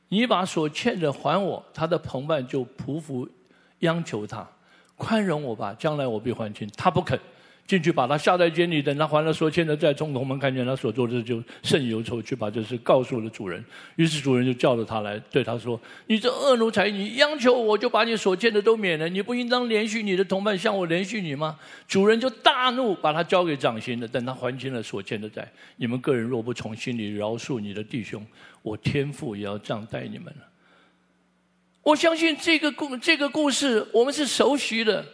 [0.08, 3.28] 你把所欠的还我。”他的同伴就匍匐
[3.80, 4.48] 央求他
[4.96, 7.20] ：“宽容我吧，将来我必还清。”他不肯。
[7.68, 13.62] 进去把他下在监里，等他还了所欠的债，从同门看见他所做的就甚忧愁，去把这事告诉了主人。
[13.98, 15.78] 于是主人就叫着他来，对他说
[16.08, 25.46] ：“你这恶奴才，你央求我就把你所欠的都免了，你不应当怜恤你的同伴，向我怜恤你吗？”主人就大怒，把他交给掌刑的，等他还清了所欠的债。
[25.76, 28.26] 你们个人若不从心里饶恕你的弟兄，
[28.62, 30.48] 我天父也要这样待你们了。
[31.84, 35.06] 我相信这个故这个故事我们是熟悉的。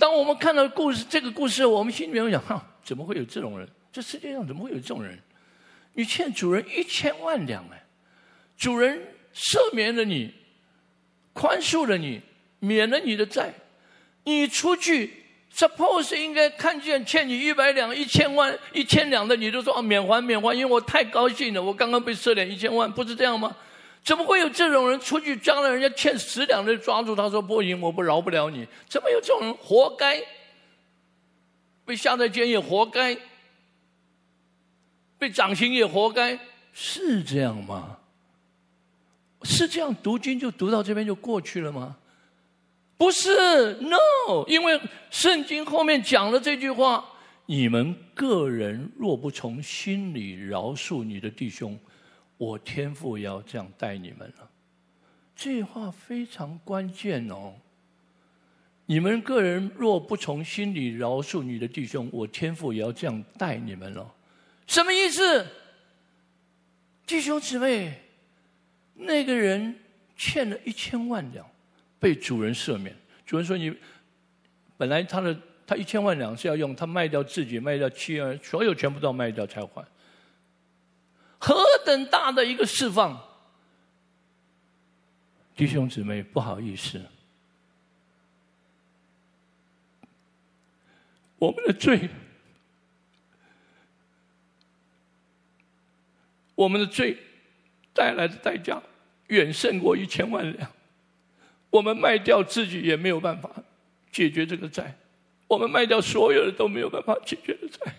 [0.00, 3.68] 当我们看到故事这个故事，我们心里面想：哈，怎么会有这种人？
[3.92, 5.18] 这世界上怎么会有这种人？
[5.92, 7.84] 你欠主人一千万两哎，
[8.56, 8.98] 主人
[9.34, 10.32] 赦免了你，
[11.34, 12.22] 宽恕了你，
[12.60, 13.52] 免了你的债，
[14.24, 15.12] 你出去
[15.54, 23.54] ，suppose 应该看见欠你一百两、一千万、一千两的，你就说啊，免还免还，因为我太高兴了，我刚刚被赦免一千万，不是这样吗？
[24.02, 25.36] 怎么会有这种人出去？
[25.36, 28.66] 将来人家欠十两的抓住他说不行，我不饶不了你。
[28.88, 29.54] 怎么有这种人？
[29.54, 30.22] 活该！
[31.84, 33.16] 被下在监也活该，
[35.18, 36.38] 被掌刑也活该，
[36.72, 37.98] 是这样吗？
[39.42, 41.96] 是这样读经就读到这边就过去了吗？
[42.96, 47.04] 不是，no，因为圣经后面讲了这句话：
[47.46, 51.78] 你们个人若不从心里饶恕你的弟兄。
[52.40, 54.50] 我天父也要这样待你们了，
[55.36, 57.52] 这话非常关键哦。
[58.86, 64.10] 你们个人若不从心里饶恕你的弟兄，我天父也要这样待你们了。
[64.66, 65.46] 什么意思？
[67.06, 68.00] 弟兄姊妹，
[68.94, 69.78] 那个人
[70.16, 71.46] 欠了一千万两，
[71.98, 72.96] 被主人赦免。
[73.26, 73.70] 主人说：“你
[74.78, 79.86] 本来他的他一千万两是要用，他卖掉自己，卖掉妻儿，所有全部都要卖掉才还。”
[81.40, 83.18] 何等大的一个释放！
[85.56, 87.00] 弟兄姊妹，不好意思，
[91.38, 92.08] 我们的罪，
[96.54, 97.16] 我们的罪
[97.94, 98.80] 带来的代价
[99.28, 100.70] 远胜过一千万两。
[101.70, 103.50] 我们卖掉自己也没有办法
[104.12, 104.94] 解决这个债，
[105.46, 107.94] 我们卖掉所有的都没有办法解决的债。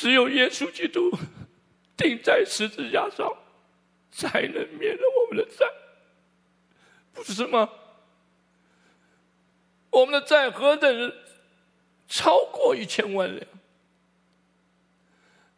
[0.00, 1.10] 只有耶稣基督
[1.94, 3.36] 钉在十字架上，
[4.10, 5.66] 才能免了我们的债，
[7.12, 7.68] 不是吗？
[9.90, 11.12] 我们的债何等
[12.08, 13.46] 超过一千万两？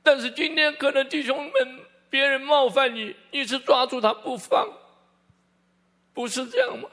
[0.02, 4.68] 但是今天可能弟兄们，别人冒犯你，一直抓住他不放，
[6.12, 6.90] 不是这样吗？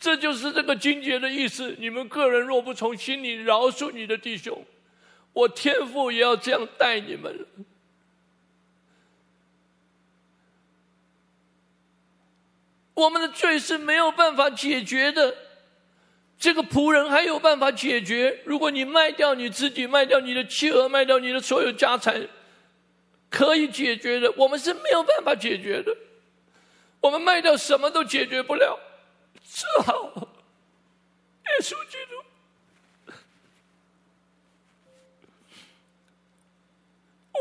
[0.00, 1.76] 这就是这个经节的意思。
[1.78, 4.64] 你们个人若不从心里饶恕你的弟兄。
[5.34, 7.46] 我天父也要这样待你们了。
[12.94, 15.36] 我们的罪是没有办法解决的，
[16.38, 18.40] 这个仆人还有办法解决。
[18.46, 22.28] 如果你卖掉你自己，卖掉你的妻儿，卖掉你的所有家产，
[23.28, 24.32] 可以解决的。
[24.36, 25.96] 我们是没有办法解决的，
[27.00, 28.78] 我们卖掉什么都解决不了，
[29.42, 30.12] 只好
[31.46, 32.23] 耶稣基督。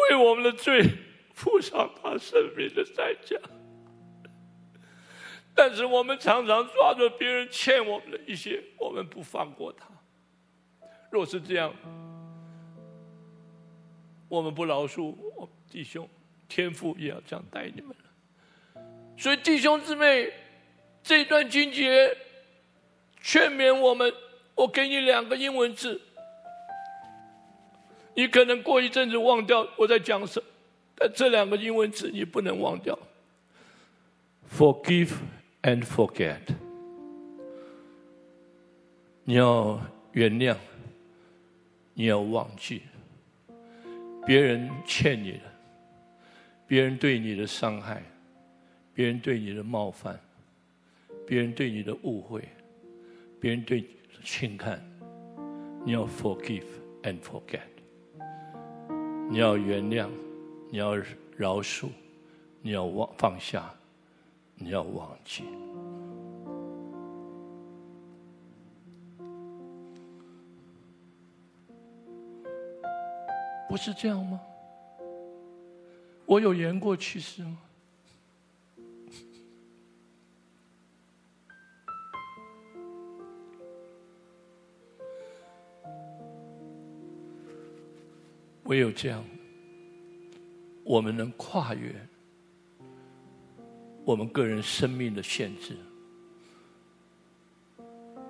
[0.10, 0.84] 为我们的罪
[1.34, 3.38] 付上他生命的代价，
[5.56, 9.88] 但是我们常常抓着别人欠我们的一些，我们不放过他。
[11.12, 11.74] 若是这样，
[14.28, 16.10] 我们不饶恕我们弟兄，
[16.48, 18.82] 天父也要这样待你们了。
[19.16, 20.34] 所以弟兄姊妹，
[21.04, 22.18] 这段经节
[23.22, 24.12] 劝勉我们，
[24.56, 26.02] 我给你两个英文字。
[28.16, 30.46] 你可能过一阵子忘掉我在讲什么，
[30.96, 32.98] 但这两个英文字你不能忘掉
[34.56, 35.12] ：forgive
[35.64, 36.40] and forget。
[39.24, 40.56] 你要原谅，
[41.94, 42.82] 你要忘记。
[44.26, 45.40] 别人欠你的，
[46.68, 48.02] 别人对你的伤害，
[48.94, 50.20] 别人对你的冒犯，
[51.26, 52.48] 别人对你的误会，
[53.40, 54.82] 别人对你的轻看，
[55.84, 56.64] 你要 forgive
[57.02, 57.73] and forget。
[59.34, 60.08] 你要原谅
[60.70, 60.96] 你要
[61.36, 61.88] 饶恕
[62.62, 63.68] 你要忘放下
[64.54, 65.46] 你要忘记。
[73.68, 74.40] 不是这样吗？
[76.28, 77.58] 我有言过其实吗？
[88.66, 89.24] 唯有这样，
[90.84, 91.94] 我们能跨越
[94.06, 95.78] 我们个人生命的限制，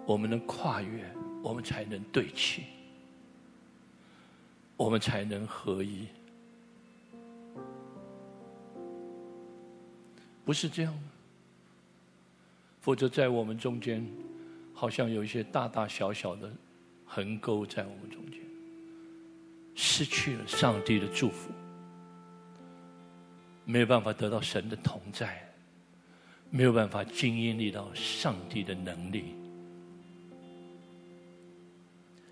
[0.05, 1.05] 我们能跨越，
[1.43, 2.63] 我们才能对齐，
[4.75, 6.07] 我们才能合一。
[10.45, 11.01] 不是这样吗？
[12.81, 14.05] 否则在我们中间，
[14.73, 16.51] 好像有一些大大小小的
[17.05, 18.41] 横沟在我们中间。
[19.75, 21.51] 失去了上帝的祝福，
[23.65, 25.41] 没有办法得到神的同在，
[26.49, 29.35] 没有办法经历到上帝的能力，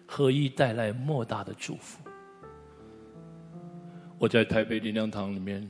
[0.06, 2.00] 合一带来莫大的祝福。
[4.20, 5.68] 我在台北灵粮堂里面，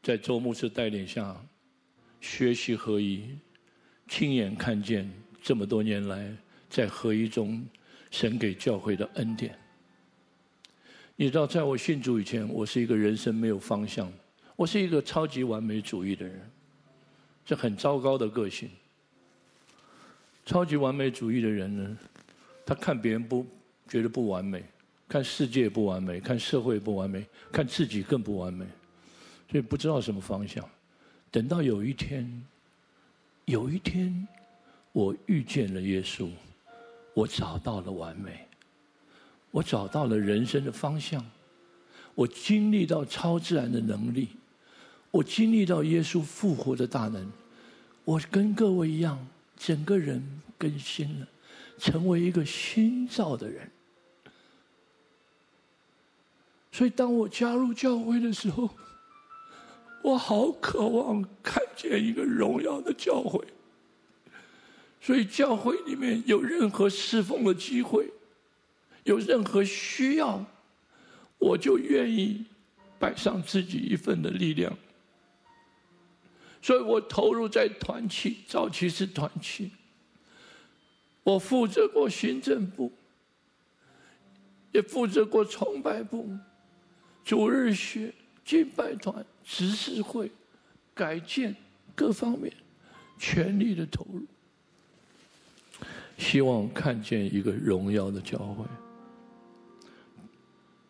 [0.00, 1.36] 在周牧师带领下
[2.20, 3.36] 学习合一，
[4.06, 6.32] 亲眼看见这么多年来
[6.70, 7.66] 在合一中
[8.12, 9.58] 神给教会的恩典。
[11.16, 14.10] 你知道，在我信主以前，我是一个人生没有方向，
[14.56, 16.50] 我是一个超级完美主义的人，
[17.44, 18.68] 这很糟糕的个性。
[20.44, 21.98] 超级完美主义的人呢，
[22.66, 23.46] 他看别人不
[23.86, 24.64] 觉得不完美，
[25.06, 28.64] 看世界不完美，看社会不完美，看自己更不完美，
[29.50, 30.68] 所以不知道什么方向。
[31.30, 32.44] 等到有一天，
[33.44, 34.26] 有一天，
[34.92, 36.28] 我遇见了耶稣，
[37.14, 38.44] 我找到了完美。
[39.52, 41.24] 我找到了人生的方向，
[42.14, 44.30] 我经历到超自然的能力，
[45.10, 47.30] 我经历到耶稣复活的大能，
[48.04, 49.24] 我跟各位一样，
[49.56, 50.26] 整个人
[50.58, 51.28] 更新了，
[51.78, 53.70] 成为一个新造的人。
[56.72, 58.70] 所以，当我加入教会的时候，
[60.02, 63.38] 我好渴望看见一个荣耀的教会。
[64.98, 68.10] 所以，教会里面有任何侍奉的机会。
[69.04, 70.44] 有任何需要，
[71.38, 72.44] 我就愿意
[72.98, 74.76] 摆上自己一份的力量。
[76.60, 79.72] 所以我投入在团契，早期是团契，
[81.24, 82.92] 我负责过行政部，
[84.70, 86.30] 也负责过崇拜部、
[87.24, 90.30] 主日学、敬拜团、执事会、
[90.94, 91.56] 改建
[91.96, 92.52] 各方面，
[93.18, 94.24] 全力的投入，
[96.16, 98.64] 希望看见一个荣耀的教会。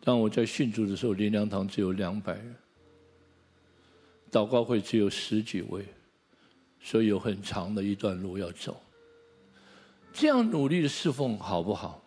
[0.05, 2.55] 当我在信主的时候，灵粮堂只有两百人，
[4.29, 5.85] 祷告会只有十几位，
[6.81, 8.81] 所以有很长的一段路要走。
[10.11, 12.03] 这样努力的侍奉好不好？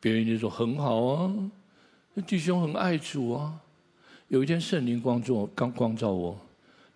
[0.00, 1.50] 别人就说很好啊，
[2.26, 3.60] 弟兄很爱主啊。
[4.26, 6.36] 有一天圣灵光照，刚光照我，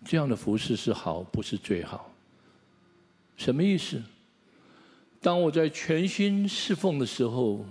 [0.03, 2.13] 这样的服侍是好，不是最好。
[3.37, 4.03] 什么意思？
[5.21, 7.65] 当我在全心侍奉的时候。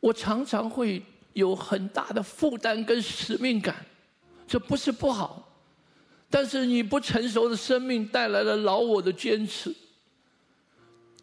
[0.00, 1.02] 我常常会
[1.34, 3.86] 有很大的负担跟使命感，
[4.46, 5.48] 这不是不好，
[6.28, 9.74] 但是你不成熟的生命带来了老我的坚持，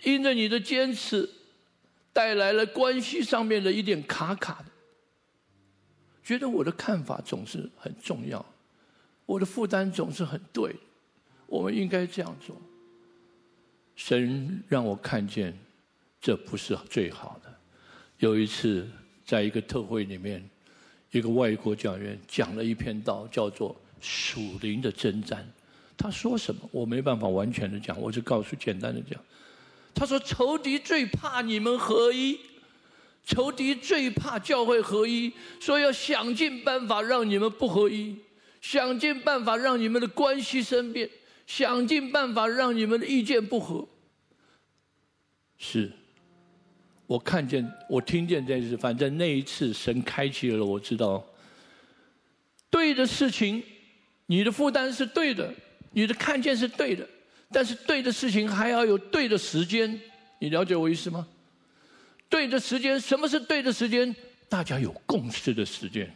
[0.04, 1.28] 因着你的坚持，
[2.14, 4.66] 带来了关系上面的一点卡卡的，
[6.24, 8.46] 觉得我的看法总是很重要，
[9.26, 10.76] 我的负担总是很对，
[11.48, 12.56] 我们应该这样做。
[13.96, 15.58] 神让我看见，
[16.22, 17.57] 这不是最好的。
[18.20, 18.88] 有一次，
[19.26, 20.44] 在一个特会里面，
[21.12, 25.42] 一个外国讲员讲了一篇道，叫做《属灵的征战》。
[25.96, 26.68] 他说什么？
[26.72, 29.20] 我没办法完全的讲，我就告诉简单的讲。
[29.94, 32.40] 他说：“仇敌最怕你们合一，
[33.26, 38.16] 仇敌最怕教会合一，所以要想尽办法让你们不合一，
[38.62, 41.10] 想尽办法让你们的关系生变，
[41.48, 43.88] 想尽办法让你们的意见不合。”
[45.58, 45.92] 是。
[47.08, 51.26] 我看见，我听见这件事，反正那一次神开启了，我知道，
[52.70, 53.64] 对的事情，
[54.26, 55.52] 你的负担是对的，
[55.92, 57.08] 你的看见是对的，
[57.50, 60.00] 但是对的事情还要有对的时间，
[60.40, 61.26] 你了解我意思吗？
[62.30, 64.14] 对的时间，什么是对的时间？
[64.50, 66.14] 大家有共识的时间，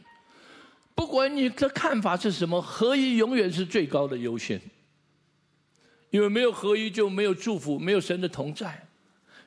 [0.94, 4.60] 不管你的看法是什么，合一永远是最高的优先，
[6.10, 8.86] 因为没有合一就没有祝福，没有神的同在。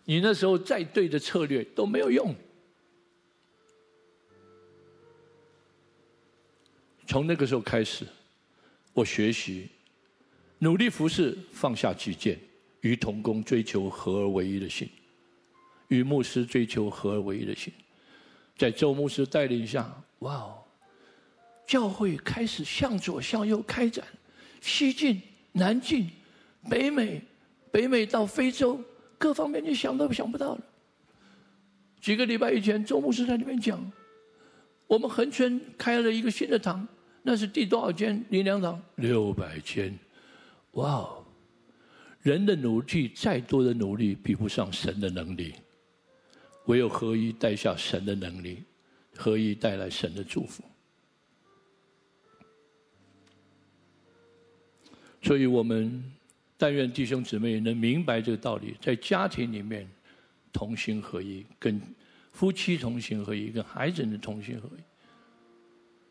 [0.04, 2.34] 你那时候再对的策略都没有用。
[7.06, 8.06] 从那个时候开始，
[8.92, 9.68] 我学习
[10.58, 12.38] 努力服侍，放下己见，
[12.80, 14.88] 与同工追求合而为一的心，
[15.88, 17.72] 与牧师追求合而为一的心。
[18.56, 20.64] 在周牧师带领下，哇哦，
[21.66, 24.06] 教会开始向左向右开展，
[24.60, 25.20] 西进、
[25.52, 26.10] 南进、
[26.70, 27.22] 北美、
[27.70, 28.82] 北美到非洲，
[29.18, 30.60] 各方面你想都想不到了。
[32.00, 33.80] 几个礼拜以前，周牧师在里面讲，
[34.86, 36.86] 我们恒春开了一个新的堂，
[37.22, 38.80] 那是第多少间灵粮堂？
[38.96, 39.98] 六百间，
[40.72, 41.24] 哇哦！
[42.20, 45.54] 人的努力再多的努力，比不上神的能力。
[46.66, 48.62] 唯有合一带下神的能力，
[49.16, 50.64] 合一带来神的祝福。
[55.22, 56.02] 所以我们
[56.56, 59.88] 但愿弟兄姊妹能明白这个道理，在家庭里面
[60.52, 61.80] 同心合一，跟
[62.32, 64.80] 夫妻同心合一，跟孩子的同心合一；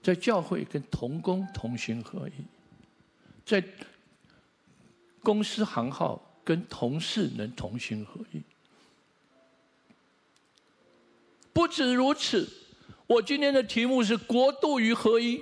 [0.02, 2.44] 在教会跟同工同心合一；
[3.46, 3.64] 在
[5.22, 8.42] 公司行号跟同事能同心合一。
[11.54, 12.50] 不止如此，
[13.08, 15.42] 我今天的题目是“国度与合一”。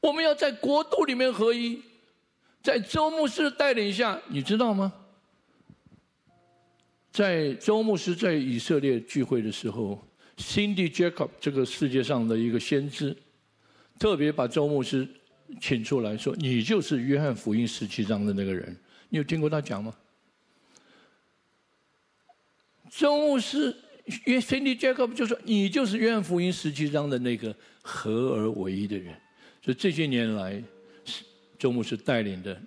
[0.00, 1.82] 我们要在国度里面合一，
[2.62, 4.92] 在周牧师的带领下，你知道吗？
[7.10, 10.00] 在周牧师在以色列聚会的时候
[10.36, 13.16] ，Cindy Jacob 这个世界上的一个先知，
[13.98, 15.08] 特别把周牧师
[15.60, 18.76] 请出来说：“你就是约翰福音十七章的那个人。”
[19.08, 19.94] 你有听过他讲吗？
[22.90, 23.76] 周牧师。
[24.24, 29.14] 约 Cindy Jacob 就说：“你就是约翰福音十七章的那个合而为一的人。”
[29.62, 30.60] 所以这些年来，
[31.60, 32.60] 周牧师带领的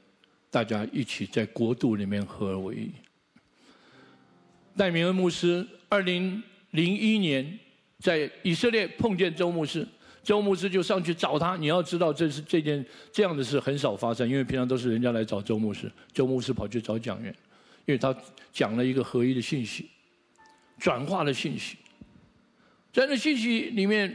[0.51, 2.91] 大家一起在国度里面合而为一。
[4.77, 7.59] 戴明恩牧师二零零一年
[7.99, 9.85] 在以色列碰见周牧师，
[10.21, 11.57] 周牧师就上去找他。
[11.57, 17.35] 你要知道，这是这件这样的事很少发生，因为平常都是人家来找周牧师，周牧师跑去找讲员，
[17.85, 18.15] 因为他
[18.51, 19.89] 讲了一个合一的信息。
[20.79, 21.77] 转化的信息，
[22.91, 24.13] 在那信息里面，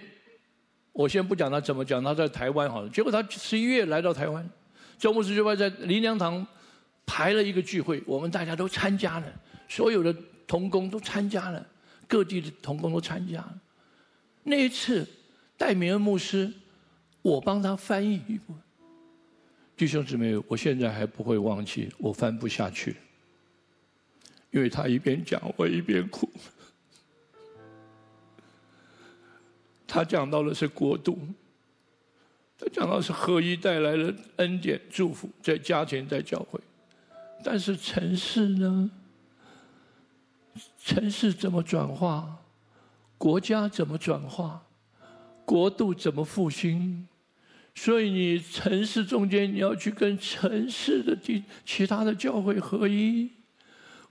[0.92, 2.88] 我先不讲他怎么讲，他在台湾好了。
[2.90, 4.46] 结果他十一月来到台湾，
[4.98, 6.44] 周牧师就会在灵粮堂
[7.06, 9.32] 排了一个聚会，我们大家都参加了，
[9.68, 10.14] 所有的
[10.46, 11.66] 童工都参加了，
[12.06, 13.58] 各地的童工都参加了。
[14.42, 15.06] 那一次，
[15.56, 16.52] 戴明恩牧师，
[17.22, 18.54] 我帮他翻译一部。
[19.76, 22.96] 弟兄姊妹，我现在还不会忘记，我翻不下去。
[24.50, 26.28] 因为他一边讲，我一边哭。
[29.86, 31.18] 他讲到的是国度，
[32.58, 36.60] 他讲到是合一带来的恩典祝福，在家庭在教会，
[37.44, 38.90] 但是城市呢？
[40.82, 42.38] 城市怎么转化？
[43.16, 44.62] 国家怎么转化？
[45.44, 47.06] 国度怎么复兴？
[47.76, 53.30] 所以你城市中间你要去跟城市的地其他的教会合一。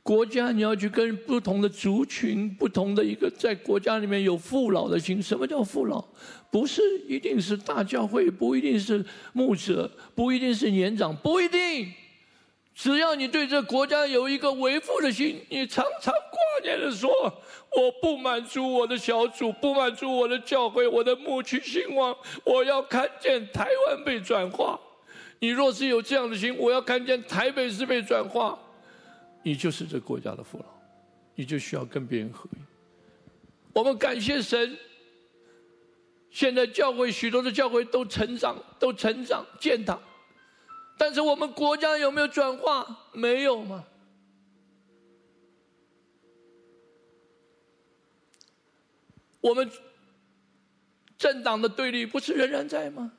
[0.07, 5.21] 国家你要去跟不同的族群、不同的一个在国家里面有父老的心。
[5.21, 6.01] 什么叫父老？
[6.49, 11.91] 不是一定是大教会，不一定是牧者，不一定是年长，不一定。
[12.73, 17.11] 只要你对这国家有一个为父的心，你常常挂念的说
[17.75, 24.79] ：“我不满足我的小组，不满足我的教会，我的牧区兴旺，我要看见台湾被转化。”
[25.39, 28.57] 你若是有这样的心，我要看见台北市被转化。
[29.47, 30.65] 你就是这国家的父老，
[31.33, 32.57] 你就需要跟别人合一。
[33.71, 34.77] 我们感谢神，
[36.29, 40.01] 现在教会许多的教会都成长，都成长建堂，
[40.97, 43.07] 但是我们国家有没有转化？
[43.13, 43.85] 没有吗？
[49.39, 49.71] 我们
[51.17, 53.13] 政党的对立不是仍然在吗？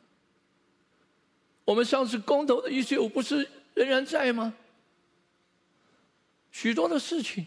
[1.64, 4.52] 我们上次公投的 issue 不是仍然在吗？
[6.50, 7.46] 许多的事情，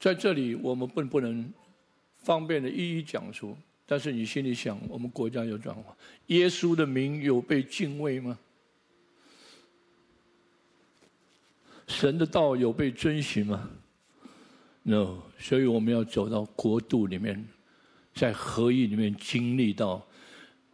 [0.00, 1.52] 在这里我们不不能
[2.18, 3.56] 方便的一一讲述。
[3.88, 8.38] 但是你心里想，我们国家有转化，耶稣的名有被敬畏吗？
[11.86, 13.70] 神的道有被遵循吗
[14.82, 17.46] ？No，所以我们要走到国度里面，
[18.14, 20.04] 在合一里面经历到。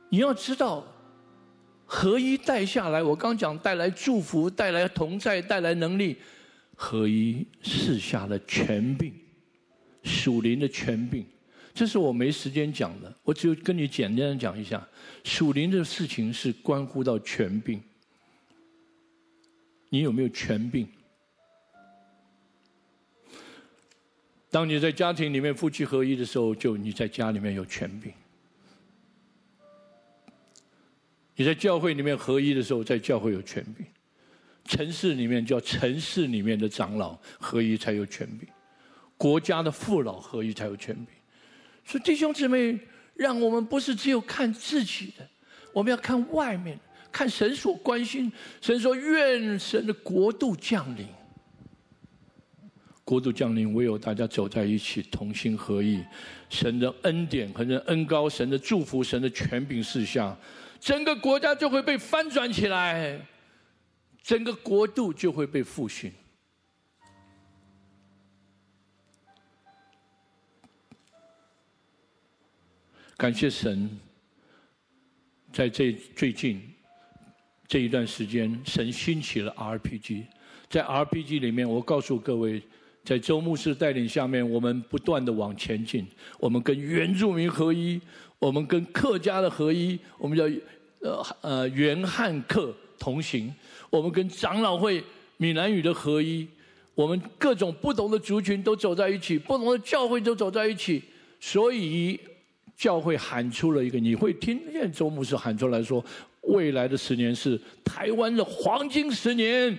[0.08, 0.86] 你要知道。
[1.94, 6.16] 合一带下来，我刚讲带来祝福，带来同在，带来能力。
[6.74, 9.12] 合一赐下了权柄，
[10.02, 11.22] 属灵的权柄，
[11.74, 14.82] 这是我没时间讲的，我只有跟你简单的讲一下。
[15.22, 17.78] 属灵的事情是关乎到权柄，
[19.90, 20.86] 你有没有权柄？
[24.50, 28.10] 当你在家庭里面夫妻合一的时候，就你在家里面有权柄。
[31.34, 33.86] 你在教会里面合一的时候，在教会有权柄；
[34.64, 38.48] 城市里面叫城市里面的长老合一才有权柄，
[39.16, 41.06] 国家的父老合一才有权柄。
[41.84, 42.78] 所以弟兄姊妹，
[43.14, 45.26] 让我们不是只有看自己的，
[45.72, 46.78] 我们要看外面，
[47.10, 48.30] 看神所关心。
[48.60, 51.06] 神说：“愿神的国度降临。”
[53.04, 56.04] 国度降临，唯有大家走在一起，同心合意，
[56.48, 60.34] 神的恩典和人恩高，神的祝福，神的权柄事项，
[60.82, 63.24] 整个国家就会被翻转起来，
[64.20, 66.12] 整个国度就会被复兴。
[73.16, 73.88] 感谢神，
[75.52, 76.60] 在这最近
[77.68, 80.24] 这一段时间，神兴起了 RPG，
[80.68, 82.60] 在 RPG 里面，我告诉各位。
[83.04, 86.06] 在周牧师带领下面，我们不断的往前进。
[86.38, 88.00] 我们跟原住民合一，
[88.42, 90.42] 我们跟客家的合一，我们叫
[90.98, 93.54] 呃呃原汉客同行。
[93.88, 95.00] 我们跟长老会
[95.36, 96.44] 闽南语的合一，
[96.96, 101.00] 我们各种不同的族群都走在一起，不同的教会都走在一起。
[101.38, 102.18] 所以
[102.76, 106.04] 教会喊出了一个，你会听见周牧师喊出来说：
[106.40, 109.78] 未来的十年是台湾的黄金十年。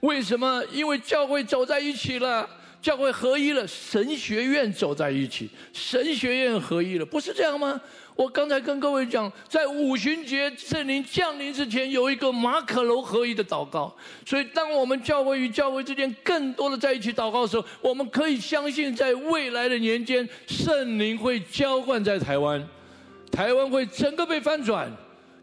[0.00, 0.64] 为什么？
[0.72, 2.48] 因为教会走在一起了。
[2.80, 7.80] 教会合一了，神学院走在一起，神学院合一了，不是这样吗？
[8.16, 13.94] 我刚才跟各位讲，在五旬节圣灵降临之前，有一个马可楼合一的祷告。
[14.26, 22.62] 所以，当我们教会与教会之间更多的在一起祷告的时候，我们可以相信，在未来的年间，圣灵会浇灌在台湾，
[23.30, 24.90] 台湾会整个被翻转。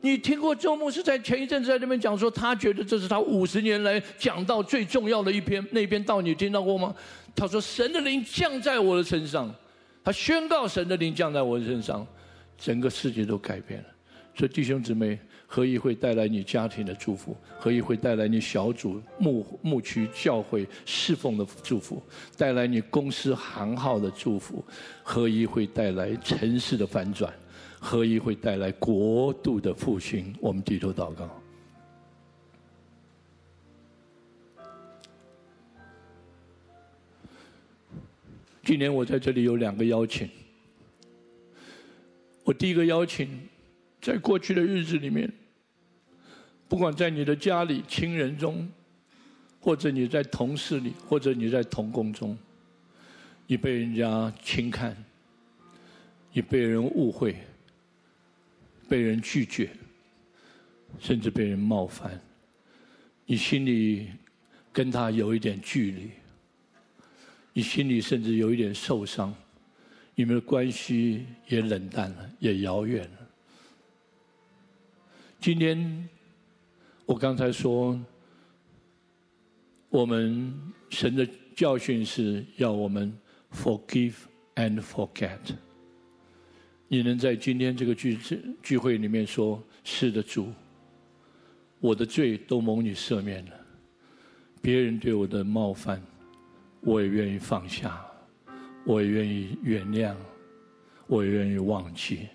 [0.01, 6.93] 你听过周牧师在前一阵子在那边讲说，他觉得这是他五十年来讲到最重要的一篇那篇道，你听到过吗？
[7.38, 9.53] 他说：“神的灵降在我的身上，
[10.03, 12.05] 他宣告神的灵降在我的身上，
[12.57, 13.85] 整个世界都改变了。
[14.33, 22.01] 所以弟兄姊妹，合一会带来你家庭的祝福，合一会带来你小组牧牧区教会侍奉的祝福，
[22.35, 24.65] 带来你公司行号的祝福，
[25.03, 27.31] 合一会带来城市的反转，
[27.79, 30.35] 合一会带来国度的复兴。
[30.39, 31.29] 我们低头祷告。”
[38.68, 40.30] 今年我在这里有两个邀请。
[42.43, 43.30] 我第一个邀请，
[44.01, 45.32] 在过去的日子里面，
[46.68, 48.70] 不管在你的家里、亲人中，
[49.61, 52.38] 或者你在同事里，或者你在同工中，
[53.45, 55.01] 你被人家轻看，
[56.34, 57.38] 你被人误会，
[58.89, 59.70] 被人拒绝，
[60.99, 62.20] 甚至被人冒犯，
[63.26, 64.09] 你心里
[64.74, 66.09] 跟他有一点距离。
[67.57, 69.33] 你心里甚至有一点受伤，
[70.13, 73.27] 你们的关系也冷淡了，也遥远了。
[75.39, 76.07] 今天
[77.07, 77.99] 我刚才说，
[79.89, 80.53] 我们
[80.91, 83.11] 神的教训是要我们
[83.51, 84.13] forgive
[84.53, 85.39] and forget。
[86.87, 88.19] 你能在今天这个聚
[88.61, 90.53] 聚会里面说：“是的，主，
[91.79, 93.51] 我的罪都蒙你赦免了，
[94.61, 95.99] 别人对我的冒犯。”
[96.88, 98.01] 我也愿意放下，
[98.85, 100.15] 我也愿意原谅，
[101.05, 102.29] 我也愿意忘记。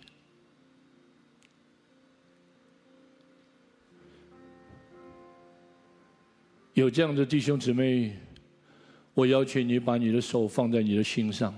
[6.75, 8.15] 有这样的弟兄姊妹，
[9.15, 11.55] 我邀请你把你的手放在你的心上。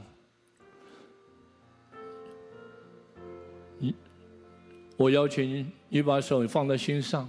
[3.81, 3.93] 你，
[4.97, 7.29] 我邀请你，把手放在心上。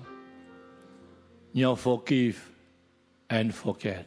[1.51, 2.35] 你要 forgive
[3.29, 4.05] and forget。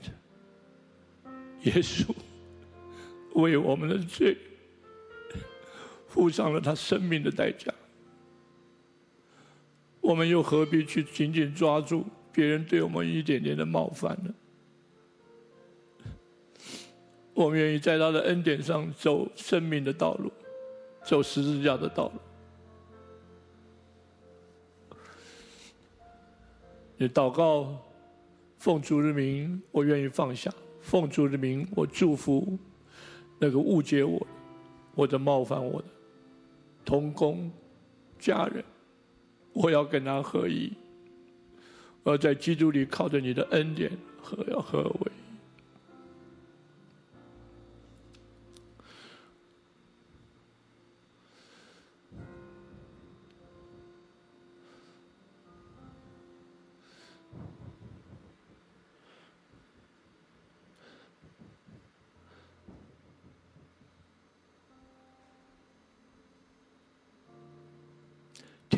[1.62, 2.06] 耶稣
[3.34, 4.36] 为我们的罪
[6.06, 7.72] 付上了他生命的代价，
[10.00, 14.34] 我们又何必去紧紧抓住别人对我们一点点的冒犯呢？
[17.34, 20.32] 我们愿意在他的恩典上走生命的道路，
[21.04, 22.20] 走十字架的道路。
[26.96, 27.80] 你祷告，
[28.58, 30.52] 奉主之名，我愿意放下。
[30.80, 32.58] 奉主的名，我祝福
[33.38, 34.26] 那个误解我、
[34.94, 35.88] 或者冒犯我的
[36.84, 37.50] 同工、
[38.18, 38.64] 家人，
[39.52, 40.72] 我要跟他合一，
[42.04, 45.12] 要在基督里靠着你的恩典和要合为。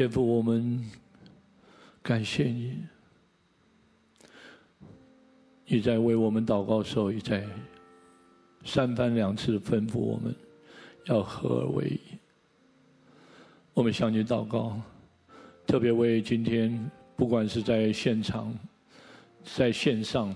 [0.01, 0.82] 天父，我们
[2.03, 2.82] 感谢你，
[5.66, 7.46] 你在为我们祷告的时候，也在
[8.64, 10.34] 三番两次吩咐我们，
[11.05, 12.01] 要合而为一。
[13.74, 14.80] 我们向你祷告，
[15.66, 18.59] 特别为今天不管是在现场、
[19.44, 20.34] 在线上，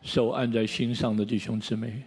[0.00, 2.04] 手按在心上的弟兄姊妹，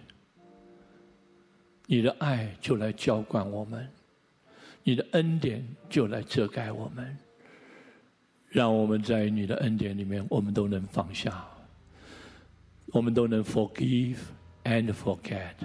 [1.88, 3.86] 你的爱就来浇灌我们，
[4.88, 7.18] 你的恩典就来遮盖我们，
[8.50, 11.44] 让我们在你的恩典里面，我们都能放下。
[12.94, 14.18] 我们都能 forgive
[14.64, 15.56] and forget，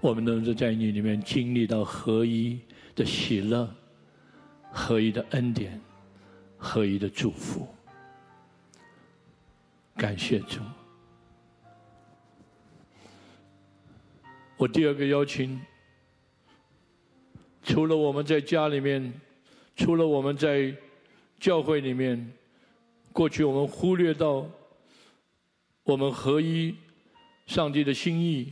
[0.00, 2.60] 我们都能在你里面经历到合一
[2.94, 3.68] 的喜乐、
[4.70, 5.80] 合一的恩典、
[6.56, 7.66] 合一的祝福。
[9.96, 10.60] 感谢主。
[14.56, 15.60] 我第二个邀请，
[17.64, 19.12] 除了我们在家里面，
[19.74, 20.72] 除了我们在
[21.40, 22.32] 教会里面，
[23.12, 24.48] 过去我们忽略到。
[25.86, 26.74] 我们合一，
[27.44, 28.50] 上帝的心意，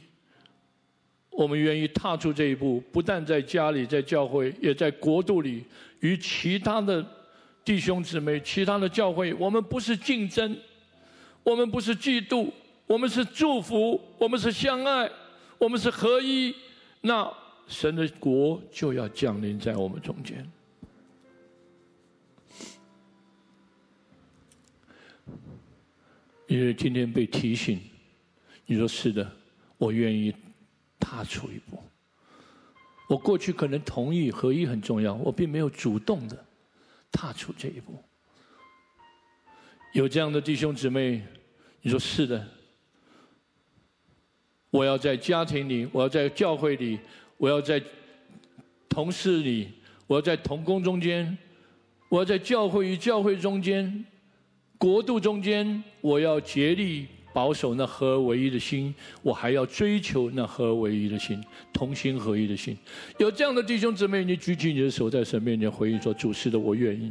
[1.31, 5.65] 我们愿意踏出这一步，不但在家里，在教会，也在国度里，
[6.01, 7.03] 与其他的
[7.65, 10.55] 弟兄姊妹、其他的教会，我们不是竞争，
[11.43, 12.51] 我们不是嫉妒，
[12.87, 15.11] 我们是祝福，我们是相爱，
[15.57, 16.55] 我们是合一，
[17.01, 17.33] 那
[17.73, 20.47] 神的国就要降临在我们中间。
[26.47, 27.81] 因为今天被提醒，
[28.66, 29.33] 你说是的，
[29.79, 30.35] 我愿意
[31.01, 31.83] 踏出一步。
[33.09, 36.45] 我过去可能同意合一很重要，我并没有主动的
[37.11, 37.99] 踏出这一步。
[39.95, 41.23] 有这样的弟兄姊妹，
[41.81, 42.47] 你说是的，
[44.68, 47.01] 我要在家庭里，我要在教会里，
[47.43, 47.82] 我要在
[48.88, 49.66] 同事里，
[50.07, 51.36] 我要在同工中间，
[52.09, 54.05] 我要在教会与教会中间。
[54.78, 62.78] 国度中间，我要竭力保守那合而为一的心，我还要追求那合而为一的心，同心合一的心。
[63.18, 67.11] 有这样的弟兄姊妹，你举起你的手，在神面前回应说：“主是的，我愿意，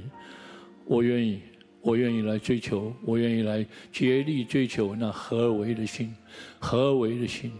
[0.86, 1.41] 我愿意，
[1.82, 6.15] 我愿意来追求，我愿意来竭力追求那合而为一的心，
[6.57, 7.51] 合而为一的心，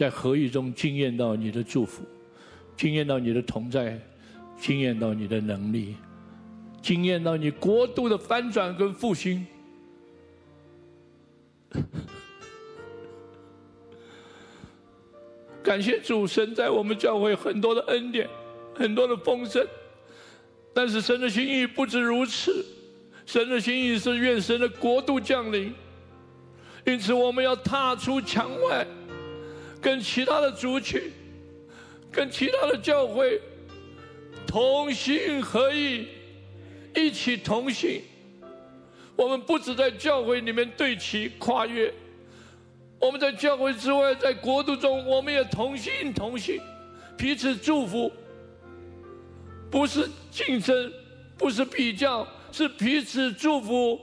[0.00, 2.02] 在合一中惊艳到你的祝福，
[2.74, 4.00] 惊艳到你的同在，
[4.58, 5.94] 惊艳到你的能力。”
[6.80, 9.46] 惊艳到你国度的翻转跟复兴，
[15.62, 18.26] 感谢主神在我们教会很多的恩典，
[18.74, 19.62] 很多的丰盛，
[20.72, 22.64] 但是神的心意不止如此，
[23.26, 25.74] 神的心意是愿神的国度降临，
[26.86, 28.86] 因此我们要踏出墙外，
[29.80, 31.10] 跟其他的族群，
[32.10, 33.40] 跟其他的教会
[34.46, 36.06] 同心合意。
[36.92, 38.02] 一起同行，
[39.14, 41.94] 我们不只在教会里面对齐跨越，
[42.98, 46.60] 我们在教会之外，在国度中，我们也同心同行，
[47.16, 48.10] 彼此祝福，
[49.70, 50.92] 不是竞争，
[51.38, 54.00] 不是比较，是彼此祝福，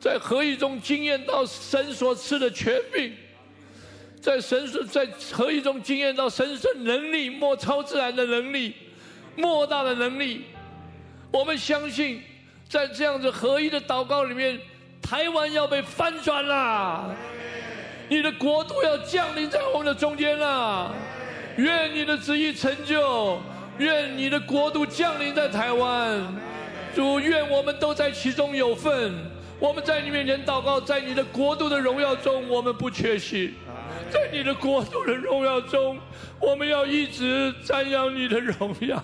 [0.00, 3.14] 在合一中经验到神所赐的权柄，
[4.22, 8.72] 在神圣在合一中经验到神圣能力，莫超自然的能力，
[9.34, 10.44] 莫大的能力。
[11.32, 12.22] 我们相信，
[12.68, 14.60] 在这样子合一的祷告里面，
[15.02, 17.06] 台湾要被翻转啦，
[18.08, 20.92] 你的国度要降临在我们的中间啦。
[21.56, 23.40] 愿你的旨意成就，
[23.78, 26.22] 愿你的国度降临在台湾。
[26.94, 29.12] 主，愿我们都在其中有份。
[29.58, 33.54] 我们在你面前祷告，在你的国度的荣耀中，我们不缺席。
[34.12, 35.98] 在你的国度的荣耀中，
[36.38, 39.02] 我们要一直瞻仰你的荣耀。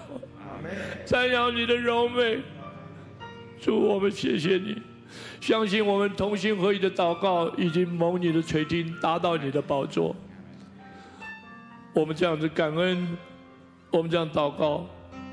[1.06, 2.40] 赞扬你的柔美，
[3.58, 4.76] 主，我们谢谢你，
[5.40, 10.14] 相信我们同心合意的祷告已经蒙你的垂听，达到你的宝座。
[11.94, 13.16] 我们这样子感恩，
[13.90, 14.86] 我们这样祷告，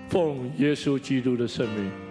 [0.07, 2.04] 奉耶稣基督的圣名。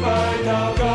[0.00, 0.87] by now.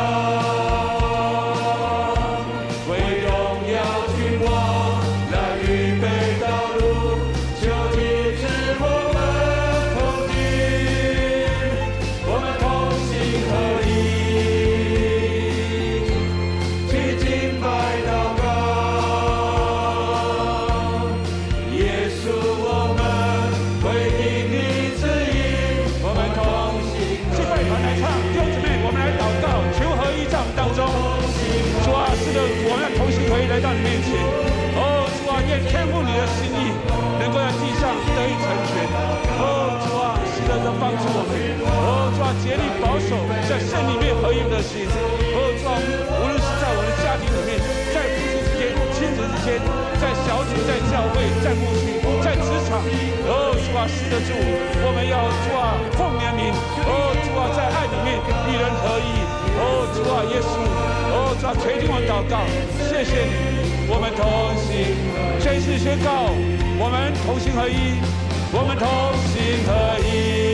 [51.44, 52.80] 在牧区、在职场，
[53.28, 54.32] 哦，主啊，是的主，
[54.88, 56.56] 我们要主啊，奉怜悯，
[56.88, 58.16] 哦，主啊，在爱里面
[58.48, 59.20] 与人合一，
[59.60, 60.56] 哦，主啊，耶稣，
[61.12, 62.48] 哦，主啊，垂听我祷告，
[62.88, 64.96] 谢谢你，我们同心，
[65.38, 66.32] 宣誓宣告，
[66.80, 68.00] 我们同心合一，
[68.54, 68.88] 我们同
[69.28, 70.53] 心合一。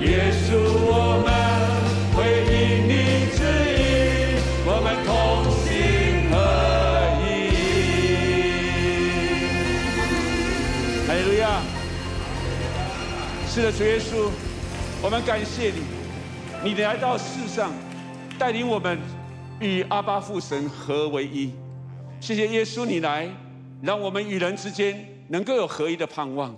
[0.00, 1.28] 耶稣，我们
[2.12, 2.16] 会
[2.50, 2.52] 因
[2.88, 2.92] 你
[3.32, 3.38] 旨
[3.72, 3.80] 意，
[4.66, 5.10] 我们同
[5.62, 5.64] 心
[6.30, 6.32] 合
[7.22, 7.24] 一。
[11.06, 11.62] 哈利路亚！
[13.48, 14.28] 是的，主耶稣，
[15.00, 15.80] 我们感谢你，
[16.62, 17.72] 你来到世上，
[18.38, 18.98] 带领我们
[19.60, 21.54] 与阿爸父神合为一。
[22.20, 23.28] 谢谢耶稣，你来，
[23.80, 26.54] 让我们与人之间能够有合一的盼望。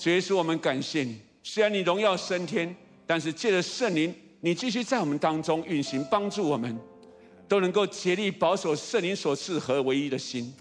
[0.00, 1.20] 主耶稣，我们感谢你。
[1.42, 2.74] 虽然你荣耀升天，
[3.06, 6.74] 但是借着圣灵，你继续在我们当中运行，帮助我们
[7.46, 10.54] 都能够竭力保守圣灵所赐合唯一的心。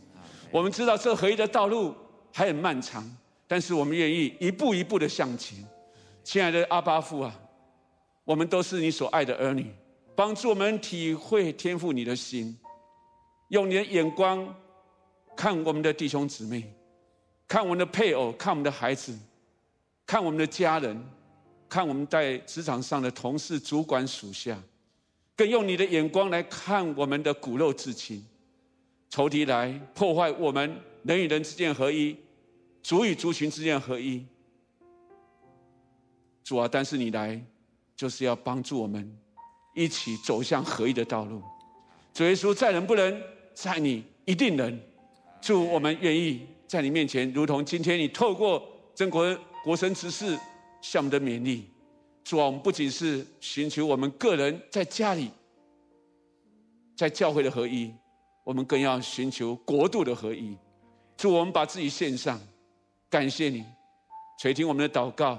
[0.51, 1.95] 我们知道这合一的道路
[2.33, 3.09] 还很漫长，
[3.47, 5.57] 但是我们愿意一步一步的向前。
[6.21, 7.33] 亲爱的阿巴父啊，
[8.25, 9.67] 我们都是你所爱的儿女，
[10.17, 12.59] 帮助我们体会天赋你的心，
[13.47, 14.53] 用你的眼光
[15.33, 16.69] 看我们的弟兄姊妹，
[17.47, 19.17] 看我们的配偶，看我们的孩子。
[20.09, 20.99] 看我们的家人，
[21.69, 24.59] 看我们在职场上的同事、主管、属下，
[25.35, 28.25] 更用你的眼光来看我们的骨肉至亲，
[29.07, 32.17] 仇敌来破坏我们人与人之间合一，
[32.81, 34.25] 族与族群之间合一。
[36.43, 37.39] 主啊，但是你来
[37.95, 39.15] 就是要帮助我们
[39.75, 41.39] 一起走向合一的道路。
[42.15, 43.21] 主耶稣，在人不能，
[43.53, 44.79] 在你一定能。
[45.39, 49.37] 主，我们愿意在你面前，如同今天你透过曾国。
[49.63, 50.37] 国神执事
[50.81, 51.65] 向我们的勉励，
[52.23, 55.29] 主啊，我们不仅是寻求我们个人在家里、
[56.95, 57.93] 在教会的合一，
[58.43, 60.57] 我们更要寻求国度的合一。
[61.17, 62.39] 主，我们把自己献上，
[63.09, 63.65] 感谢你，
[64.39, 65.37] 垂听我们的祷告。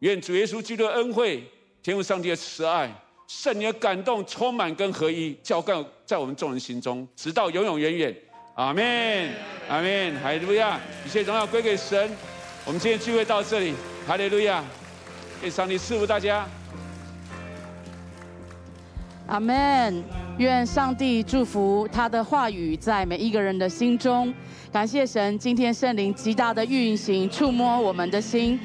[0.00, 1.42] 愿主耶稣基督的恩惠、
[1.82, 2.92] 天父上帝的慈爱、
[3.26, 8.14] 圣灵的感动，充满跟合一，浇灌在我们众人心中，直到永永远远。
[8.54, 9.34] 阿门，
[9.66, 12.14] 阿门，哈利路亚，一切荣耀归给神。
[12.64, 13.74] 我们今天聚会到这里，
[14.06, 14.62] 哈利路亚！
[15.42, 16.46] 愿上帝赐福大家。
[19.26, 20.02] 阿门。
[20.38, 24.32] 愿上帝祝福他的话语在每一个人的心中。
[24.72, 28.58] 感谢神，今天圣灵极大的运行，触摸我们的心。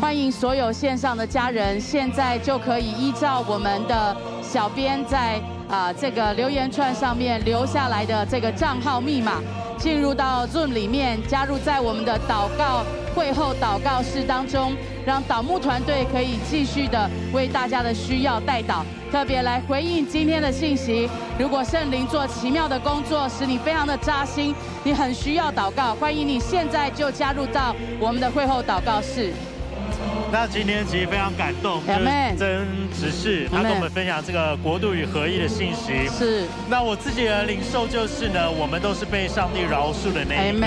[0.00, 9.42] 欢迎所有线上的家人，现在就可以依照我们的小编在啊这个留言串上面留下来的这个账号密码，
[9.78, 12.84] 进入到 Zoom 里面，加入在我们的祷告。
[13.14, 14.74] 会后祷告室当中，
[15.06, 21.08] 让导牧团队可以继续的为大家的需要代祷，特别来回应今天的信息。
[21.38, 29.32] 如果圣灵做奇妙的工作，使你非常的扎心，你很需要祷告，欢迎你现在就加入到我们的会后祷告室。
[30.34, 32.04] 那今天其实非常感动，就是
[32.36, 36.08] 曾执事他跟我们分享这个国度与合一的信息。
[36.08, 36.42] 是。
[36.68, 40.66] 那我自己的领受就是呢，我们都是被上帝饶恕的那一个。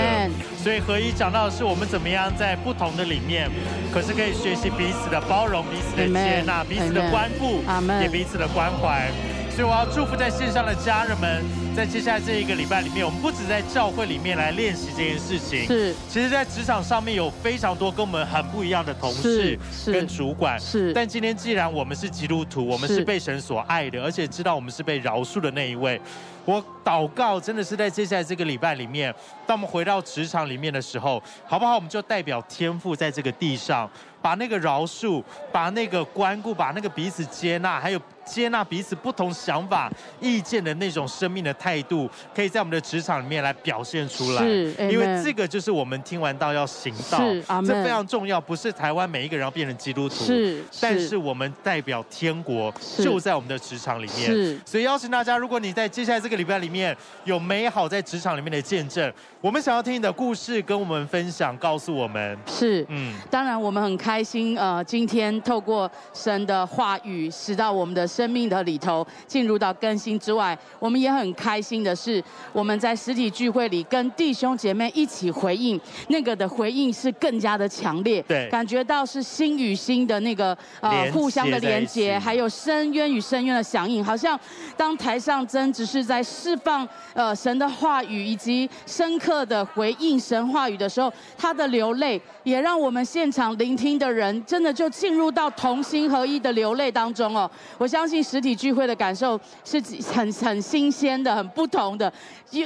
[0.56, 3.50] 所以合一讲到的是我们怎么样在不同的里面，
[3.92, 7.62] 可是可以学习彼此的包容、彼此的接纳、彼此的关顾，
[8.00, 9.10] 也彼此的关怀。
[9.50, 11.44] 所以我要祝福在线上的家人们，
[11.78, 19.56] 在接下来这一个礼拜里面，我们不止在教会里面来练习这件事情，是，其实在职场上面有非常多跟我们很不一样的同事
[19.86, 20.92] 跟主管，是。
[20.92, 26.00] 但今天既然我们是基督徒，我们是被神所爱的，而且知道我们是被饶恕的那一位。
[26.44, 29.14] 我祷告真的是在接下来这个礼拜里面，
[29.46, 31.76] 当我们回到职场里面的时候，好不好？
[31.76, 33.88] 我们就代表天赋在这个地上，
[34.20, 35.22] 把那个饶恕，
[35.52, 38.00] 把那个关顾，把那个彼此接纳，还有。
[38.28, 44.42] 接纳彼此不同想法、意见的那种生命的态度，可以在我们的职场里面来表现出来。
[44.42, 48.38] 是，因为这个就是我们听完到要行道，是，这非常重要。
[48.40, 54.26] 不是台湾每一个人要变成基督徒，是，但是我们代表天国，就在我们的职场里面。
[54.26, 59.10] 是，所以邀请大家，如果你在接下来这个礼拜里面有美好在职场里面的见证，
[59.40, 62.38] 我们想要听你的故事，跟我们分享，告诉我们。
[62.46, 68.06] 是，嗯，当然我们很开心，呃，今天透过神的话语，使到我们的。
[68.18, 72.20] 生命的里头进入到更新之外，我们也很开心的是，
[72.52, 84.36] 我们在实体聚会里跟弟兄姐妹一起回应，那个的回应是更加的强烈，对，感觉到是心与心的那个呃互相的连接，还有深渊与深渊的响应，好像
[84.76, 97.48] 当台上真只是在释放呃神的话语以及深刻的回应神话语的时候，他的流泪也让我们现场聆听的人真的就进入到同心合一的流泪当中哦，
[97.78, 98.07] 我相信。
[98.08, 99.78] 相信实体聚会的感受是
[100.14, 102.10] 很很新鲜的，很不同的，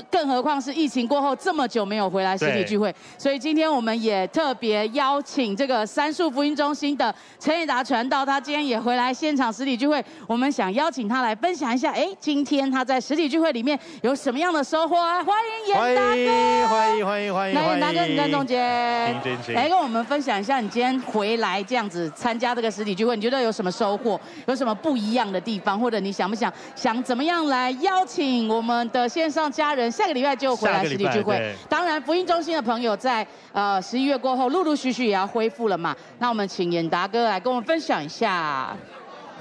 [0.09, 15.25] 更何况是疫情过后这么久没有回来实体聚会，所以今天我们也特别邀请这个三树福音中心的陈以达传道，他今天也回来现场实体聚会，我们想邀请他来分享一下，哎，今天他在实体聚会里面有什么样的收获啊？
[15.25, 15.37] 欢
[15.67, 19.13] 迎严大哥，欢迎欢迎欢迎，来严大哥，你在中间，
[19.55, 24.13] 来跟我们分享一下，你今天回来这样子参加这个实体聚会，你觉得有什么收获？
[24.47, 31.55] 有什么不一样的地方，或者你想不想想怎么样来邀请我们的线上家人，下个礼拜就回来实体聚会。
[31.69, 35.95] 当然，福音中心的朋友在呃十一月过后，陆陆续续也要恢复了嘛。
[36.19, 38.75] 那我们请严达哥来跟我们分享一下。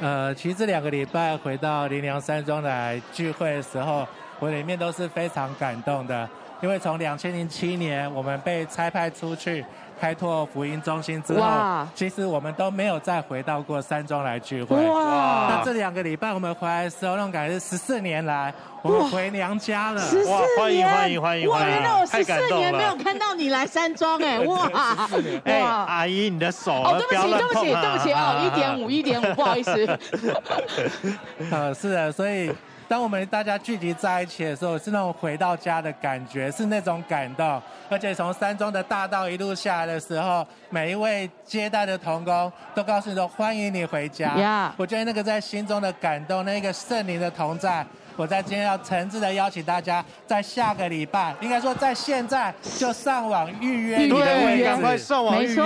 [0.02, 4.08] 呃，其实这两个礼拜回到林良山庄来聚会的时候，
[4.40, 6.28] 我里面都是非常感动的，
[6.62, 9.64] 因为从两千零七年我们被差派出去。
[10.02, 14.76] 开拓福音中心之后，其实我们都没有再回到过山庄来聚会。
[14.88, 15.48] 哇！
[15.52, 20.02] 那这两个礼拜我们回来的时候，那种感觉是十四年来我们回娘家了。
[20.02, 21.48] 十四年，欢迎欢迎欢迎！
[21.48, 25.08] 哇，那我十四年没有看到你来山庄 哎，哇！
[25.46, 30.00] 哎，阿姨，你的手哦，对不起，对不起，对不起哦，一点五，一点五，不好意思。
[31.52, 32.52] 呃，是的，所以。
[32.92, 37.62] 当我们大家聚集在一起的时候，是那种回到家的感觉，是那种感动。
[37.90, 44.34] 而且从山中的大道一路下来的时候，每一位接待的童工都告诉你说：“欢迎你回家。”
[44.76, 47.86] 我觉得那个在心中的感动，那个圣灵的同在。
[48.16, 55.64] 我在今天要诚挚的邀请大家，在下个礼拜，应该说在现在就上网预约你的位置，赶快上网预约。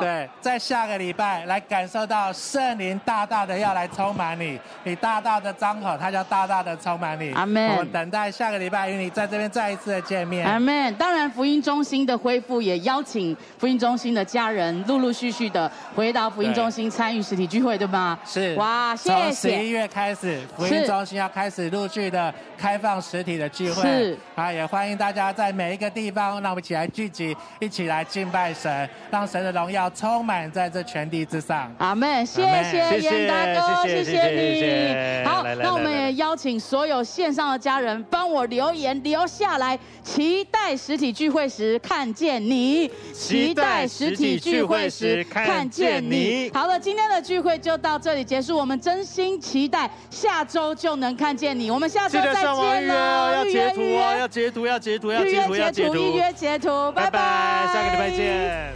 [0.00, 7.32] 对，在下个礼拜来感受到圣灵大大的要来充满你，你大大的张口，他就大大的充满你。
[7.32, 7.70] 阿门。
[7.72, 10.46] 我们等待下个礼拜与你在这边再一次的见面。
[10.46, 10.94] 阿门。
[10.94, 18.18] 当然，福音中心的恢复也邀请福音中心的家人陆陆续续的回到福音中心参与实体聚会，对吗？
[18.24, 18.54] 是。
[18.54, 19.16] 哇，谢谢。
[19.16, 31.74] 从十一月开始，福音中心要开始陆续的开放实体的聚会，是啊，也欢迎大家在每一个地方，让我们一起来聚集，一起来敬拜神，让神的荣耀充满在这全地之上。
[31.78, 35.26] 阿门，谢谢严大哥，谢谢你。
[35.26, 46.50] 好，那我们也邀请所有线上的家人帮我留言留下来，期待实体聚会时看见你，期待实体聚会时看见你。
[46.52, 51.30] 好了，今天的聚会就到这里结束，我们真心期待下周就能看。
[51.30, 53.34] 见你，我们下周再见了。
[53.34, 58.74] 要截图哦，要截图，要截图，要截图，要截图，预约截图，拜拜，下个礼拜见。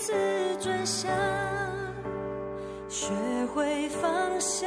[0.00, 0.14] 次
[0.58, 1.10] 转向
[2.88, 3.12] 学
[3.54, 4.66] 会放下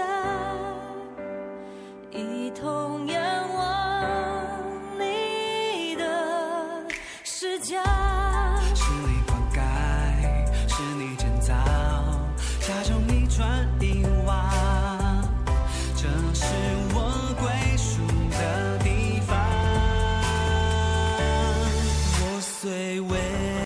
[2.11, 3.19] 一同仰
[3.55, 4.52] 望。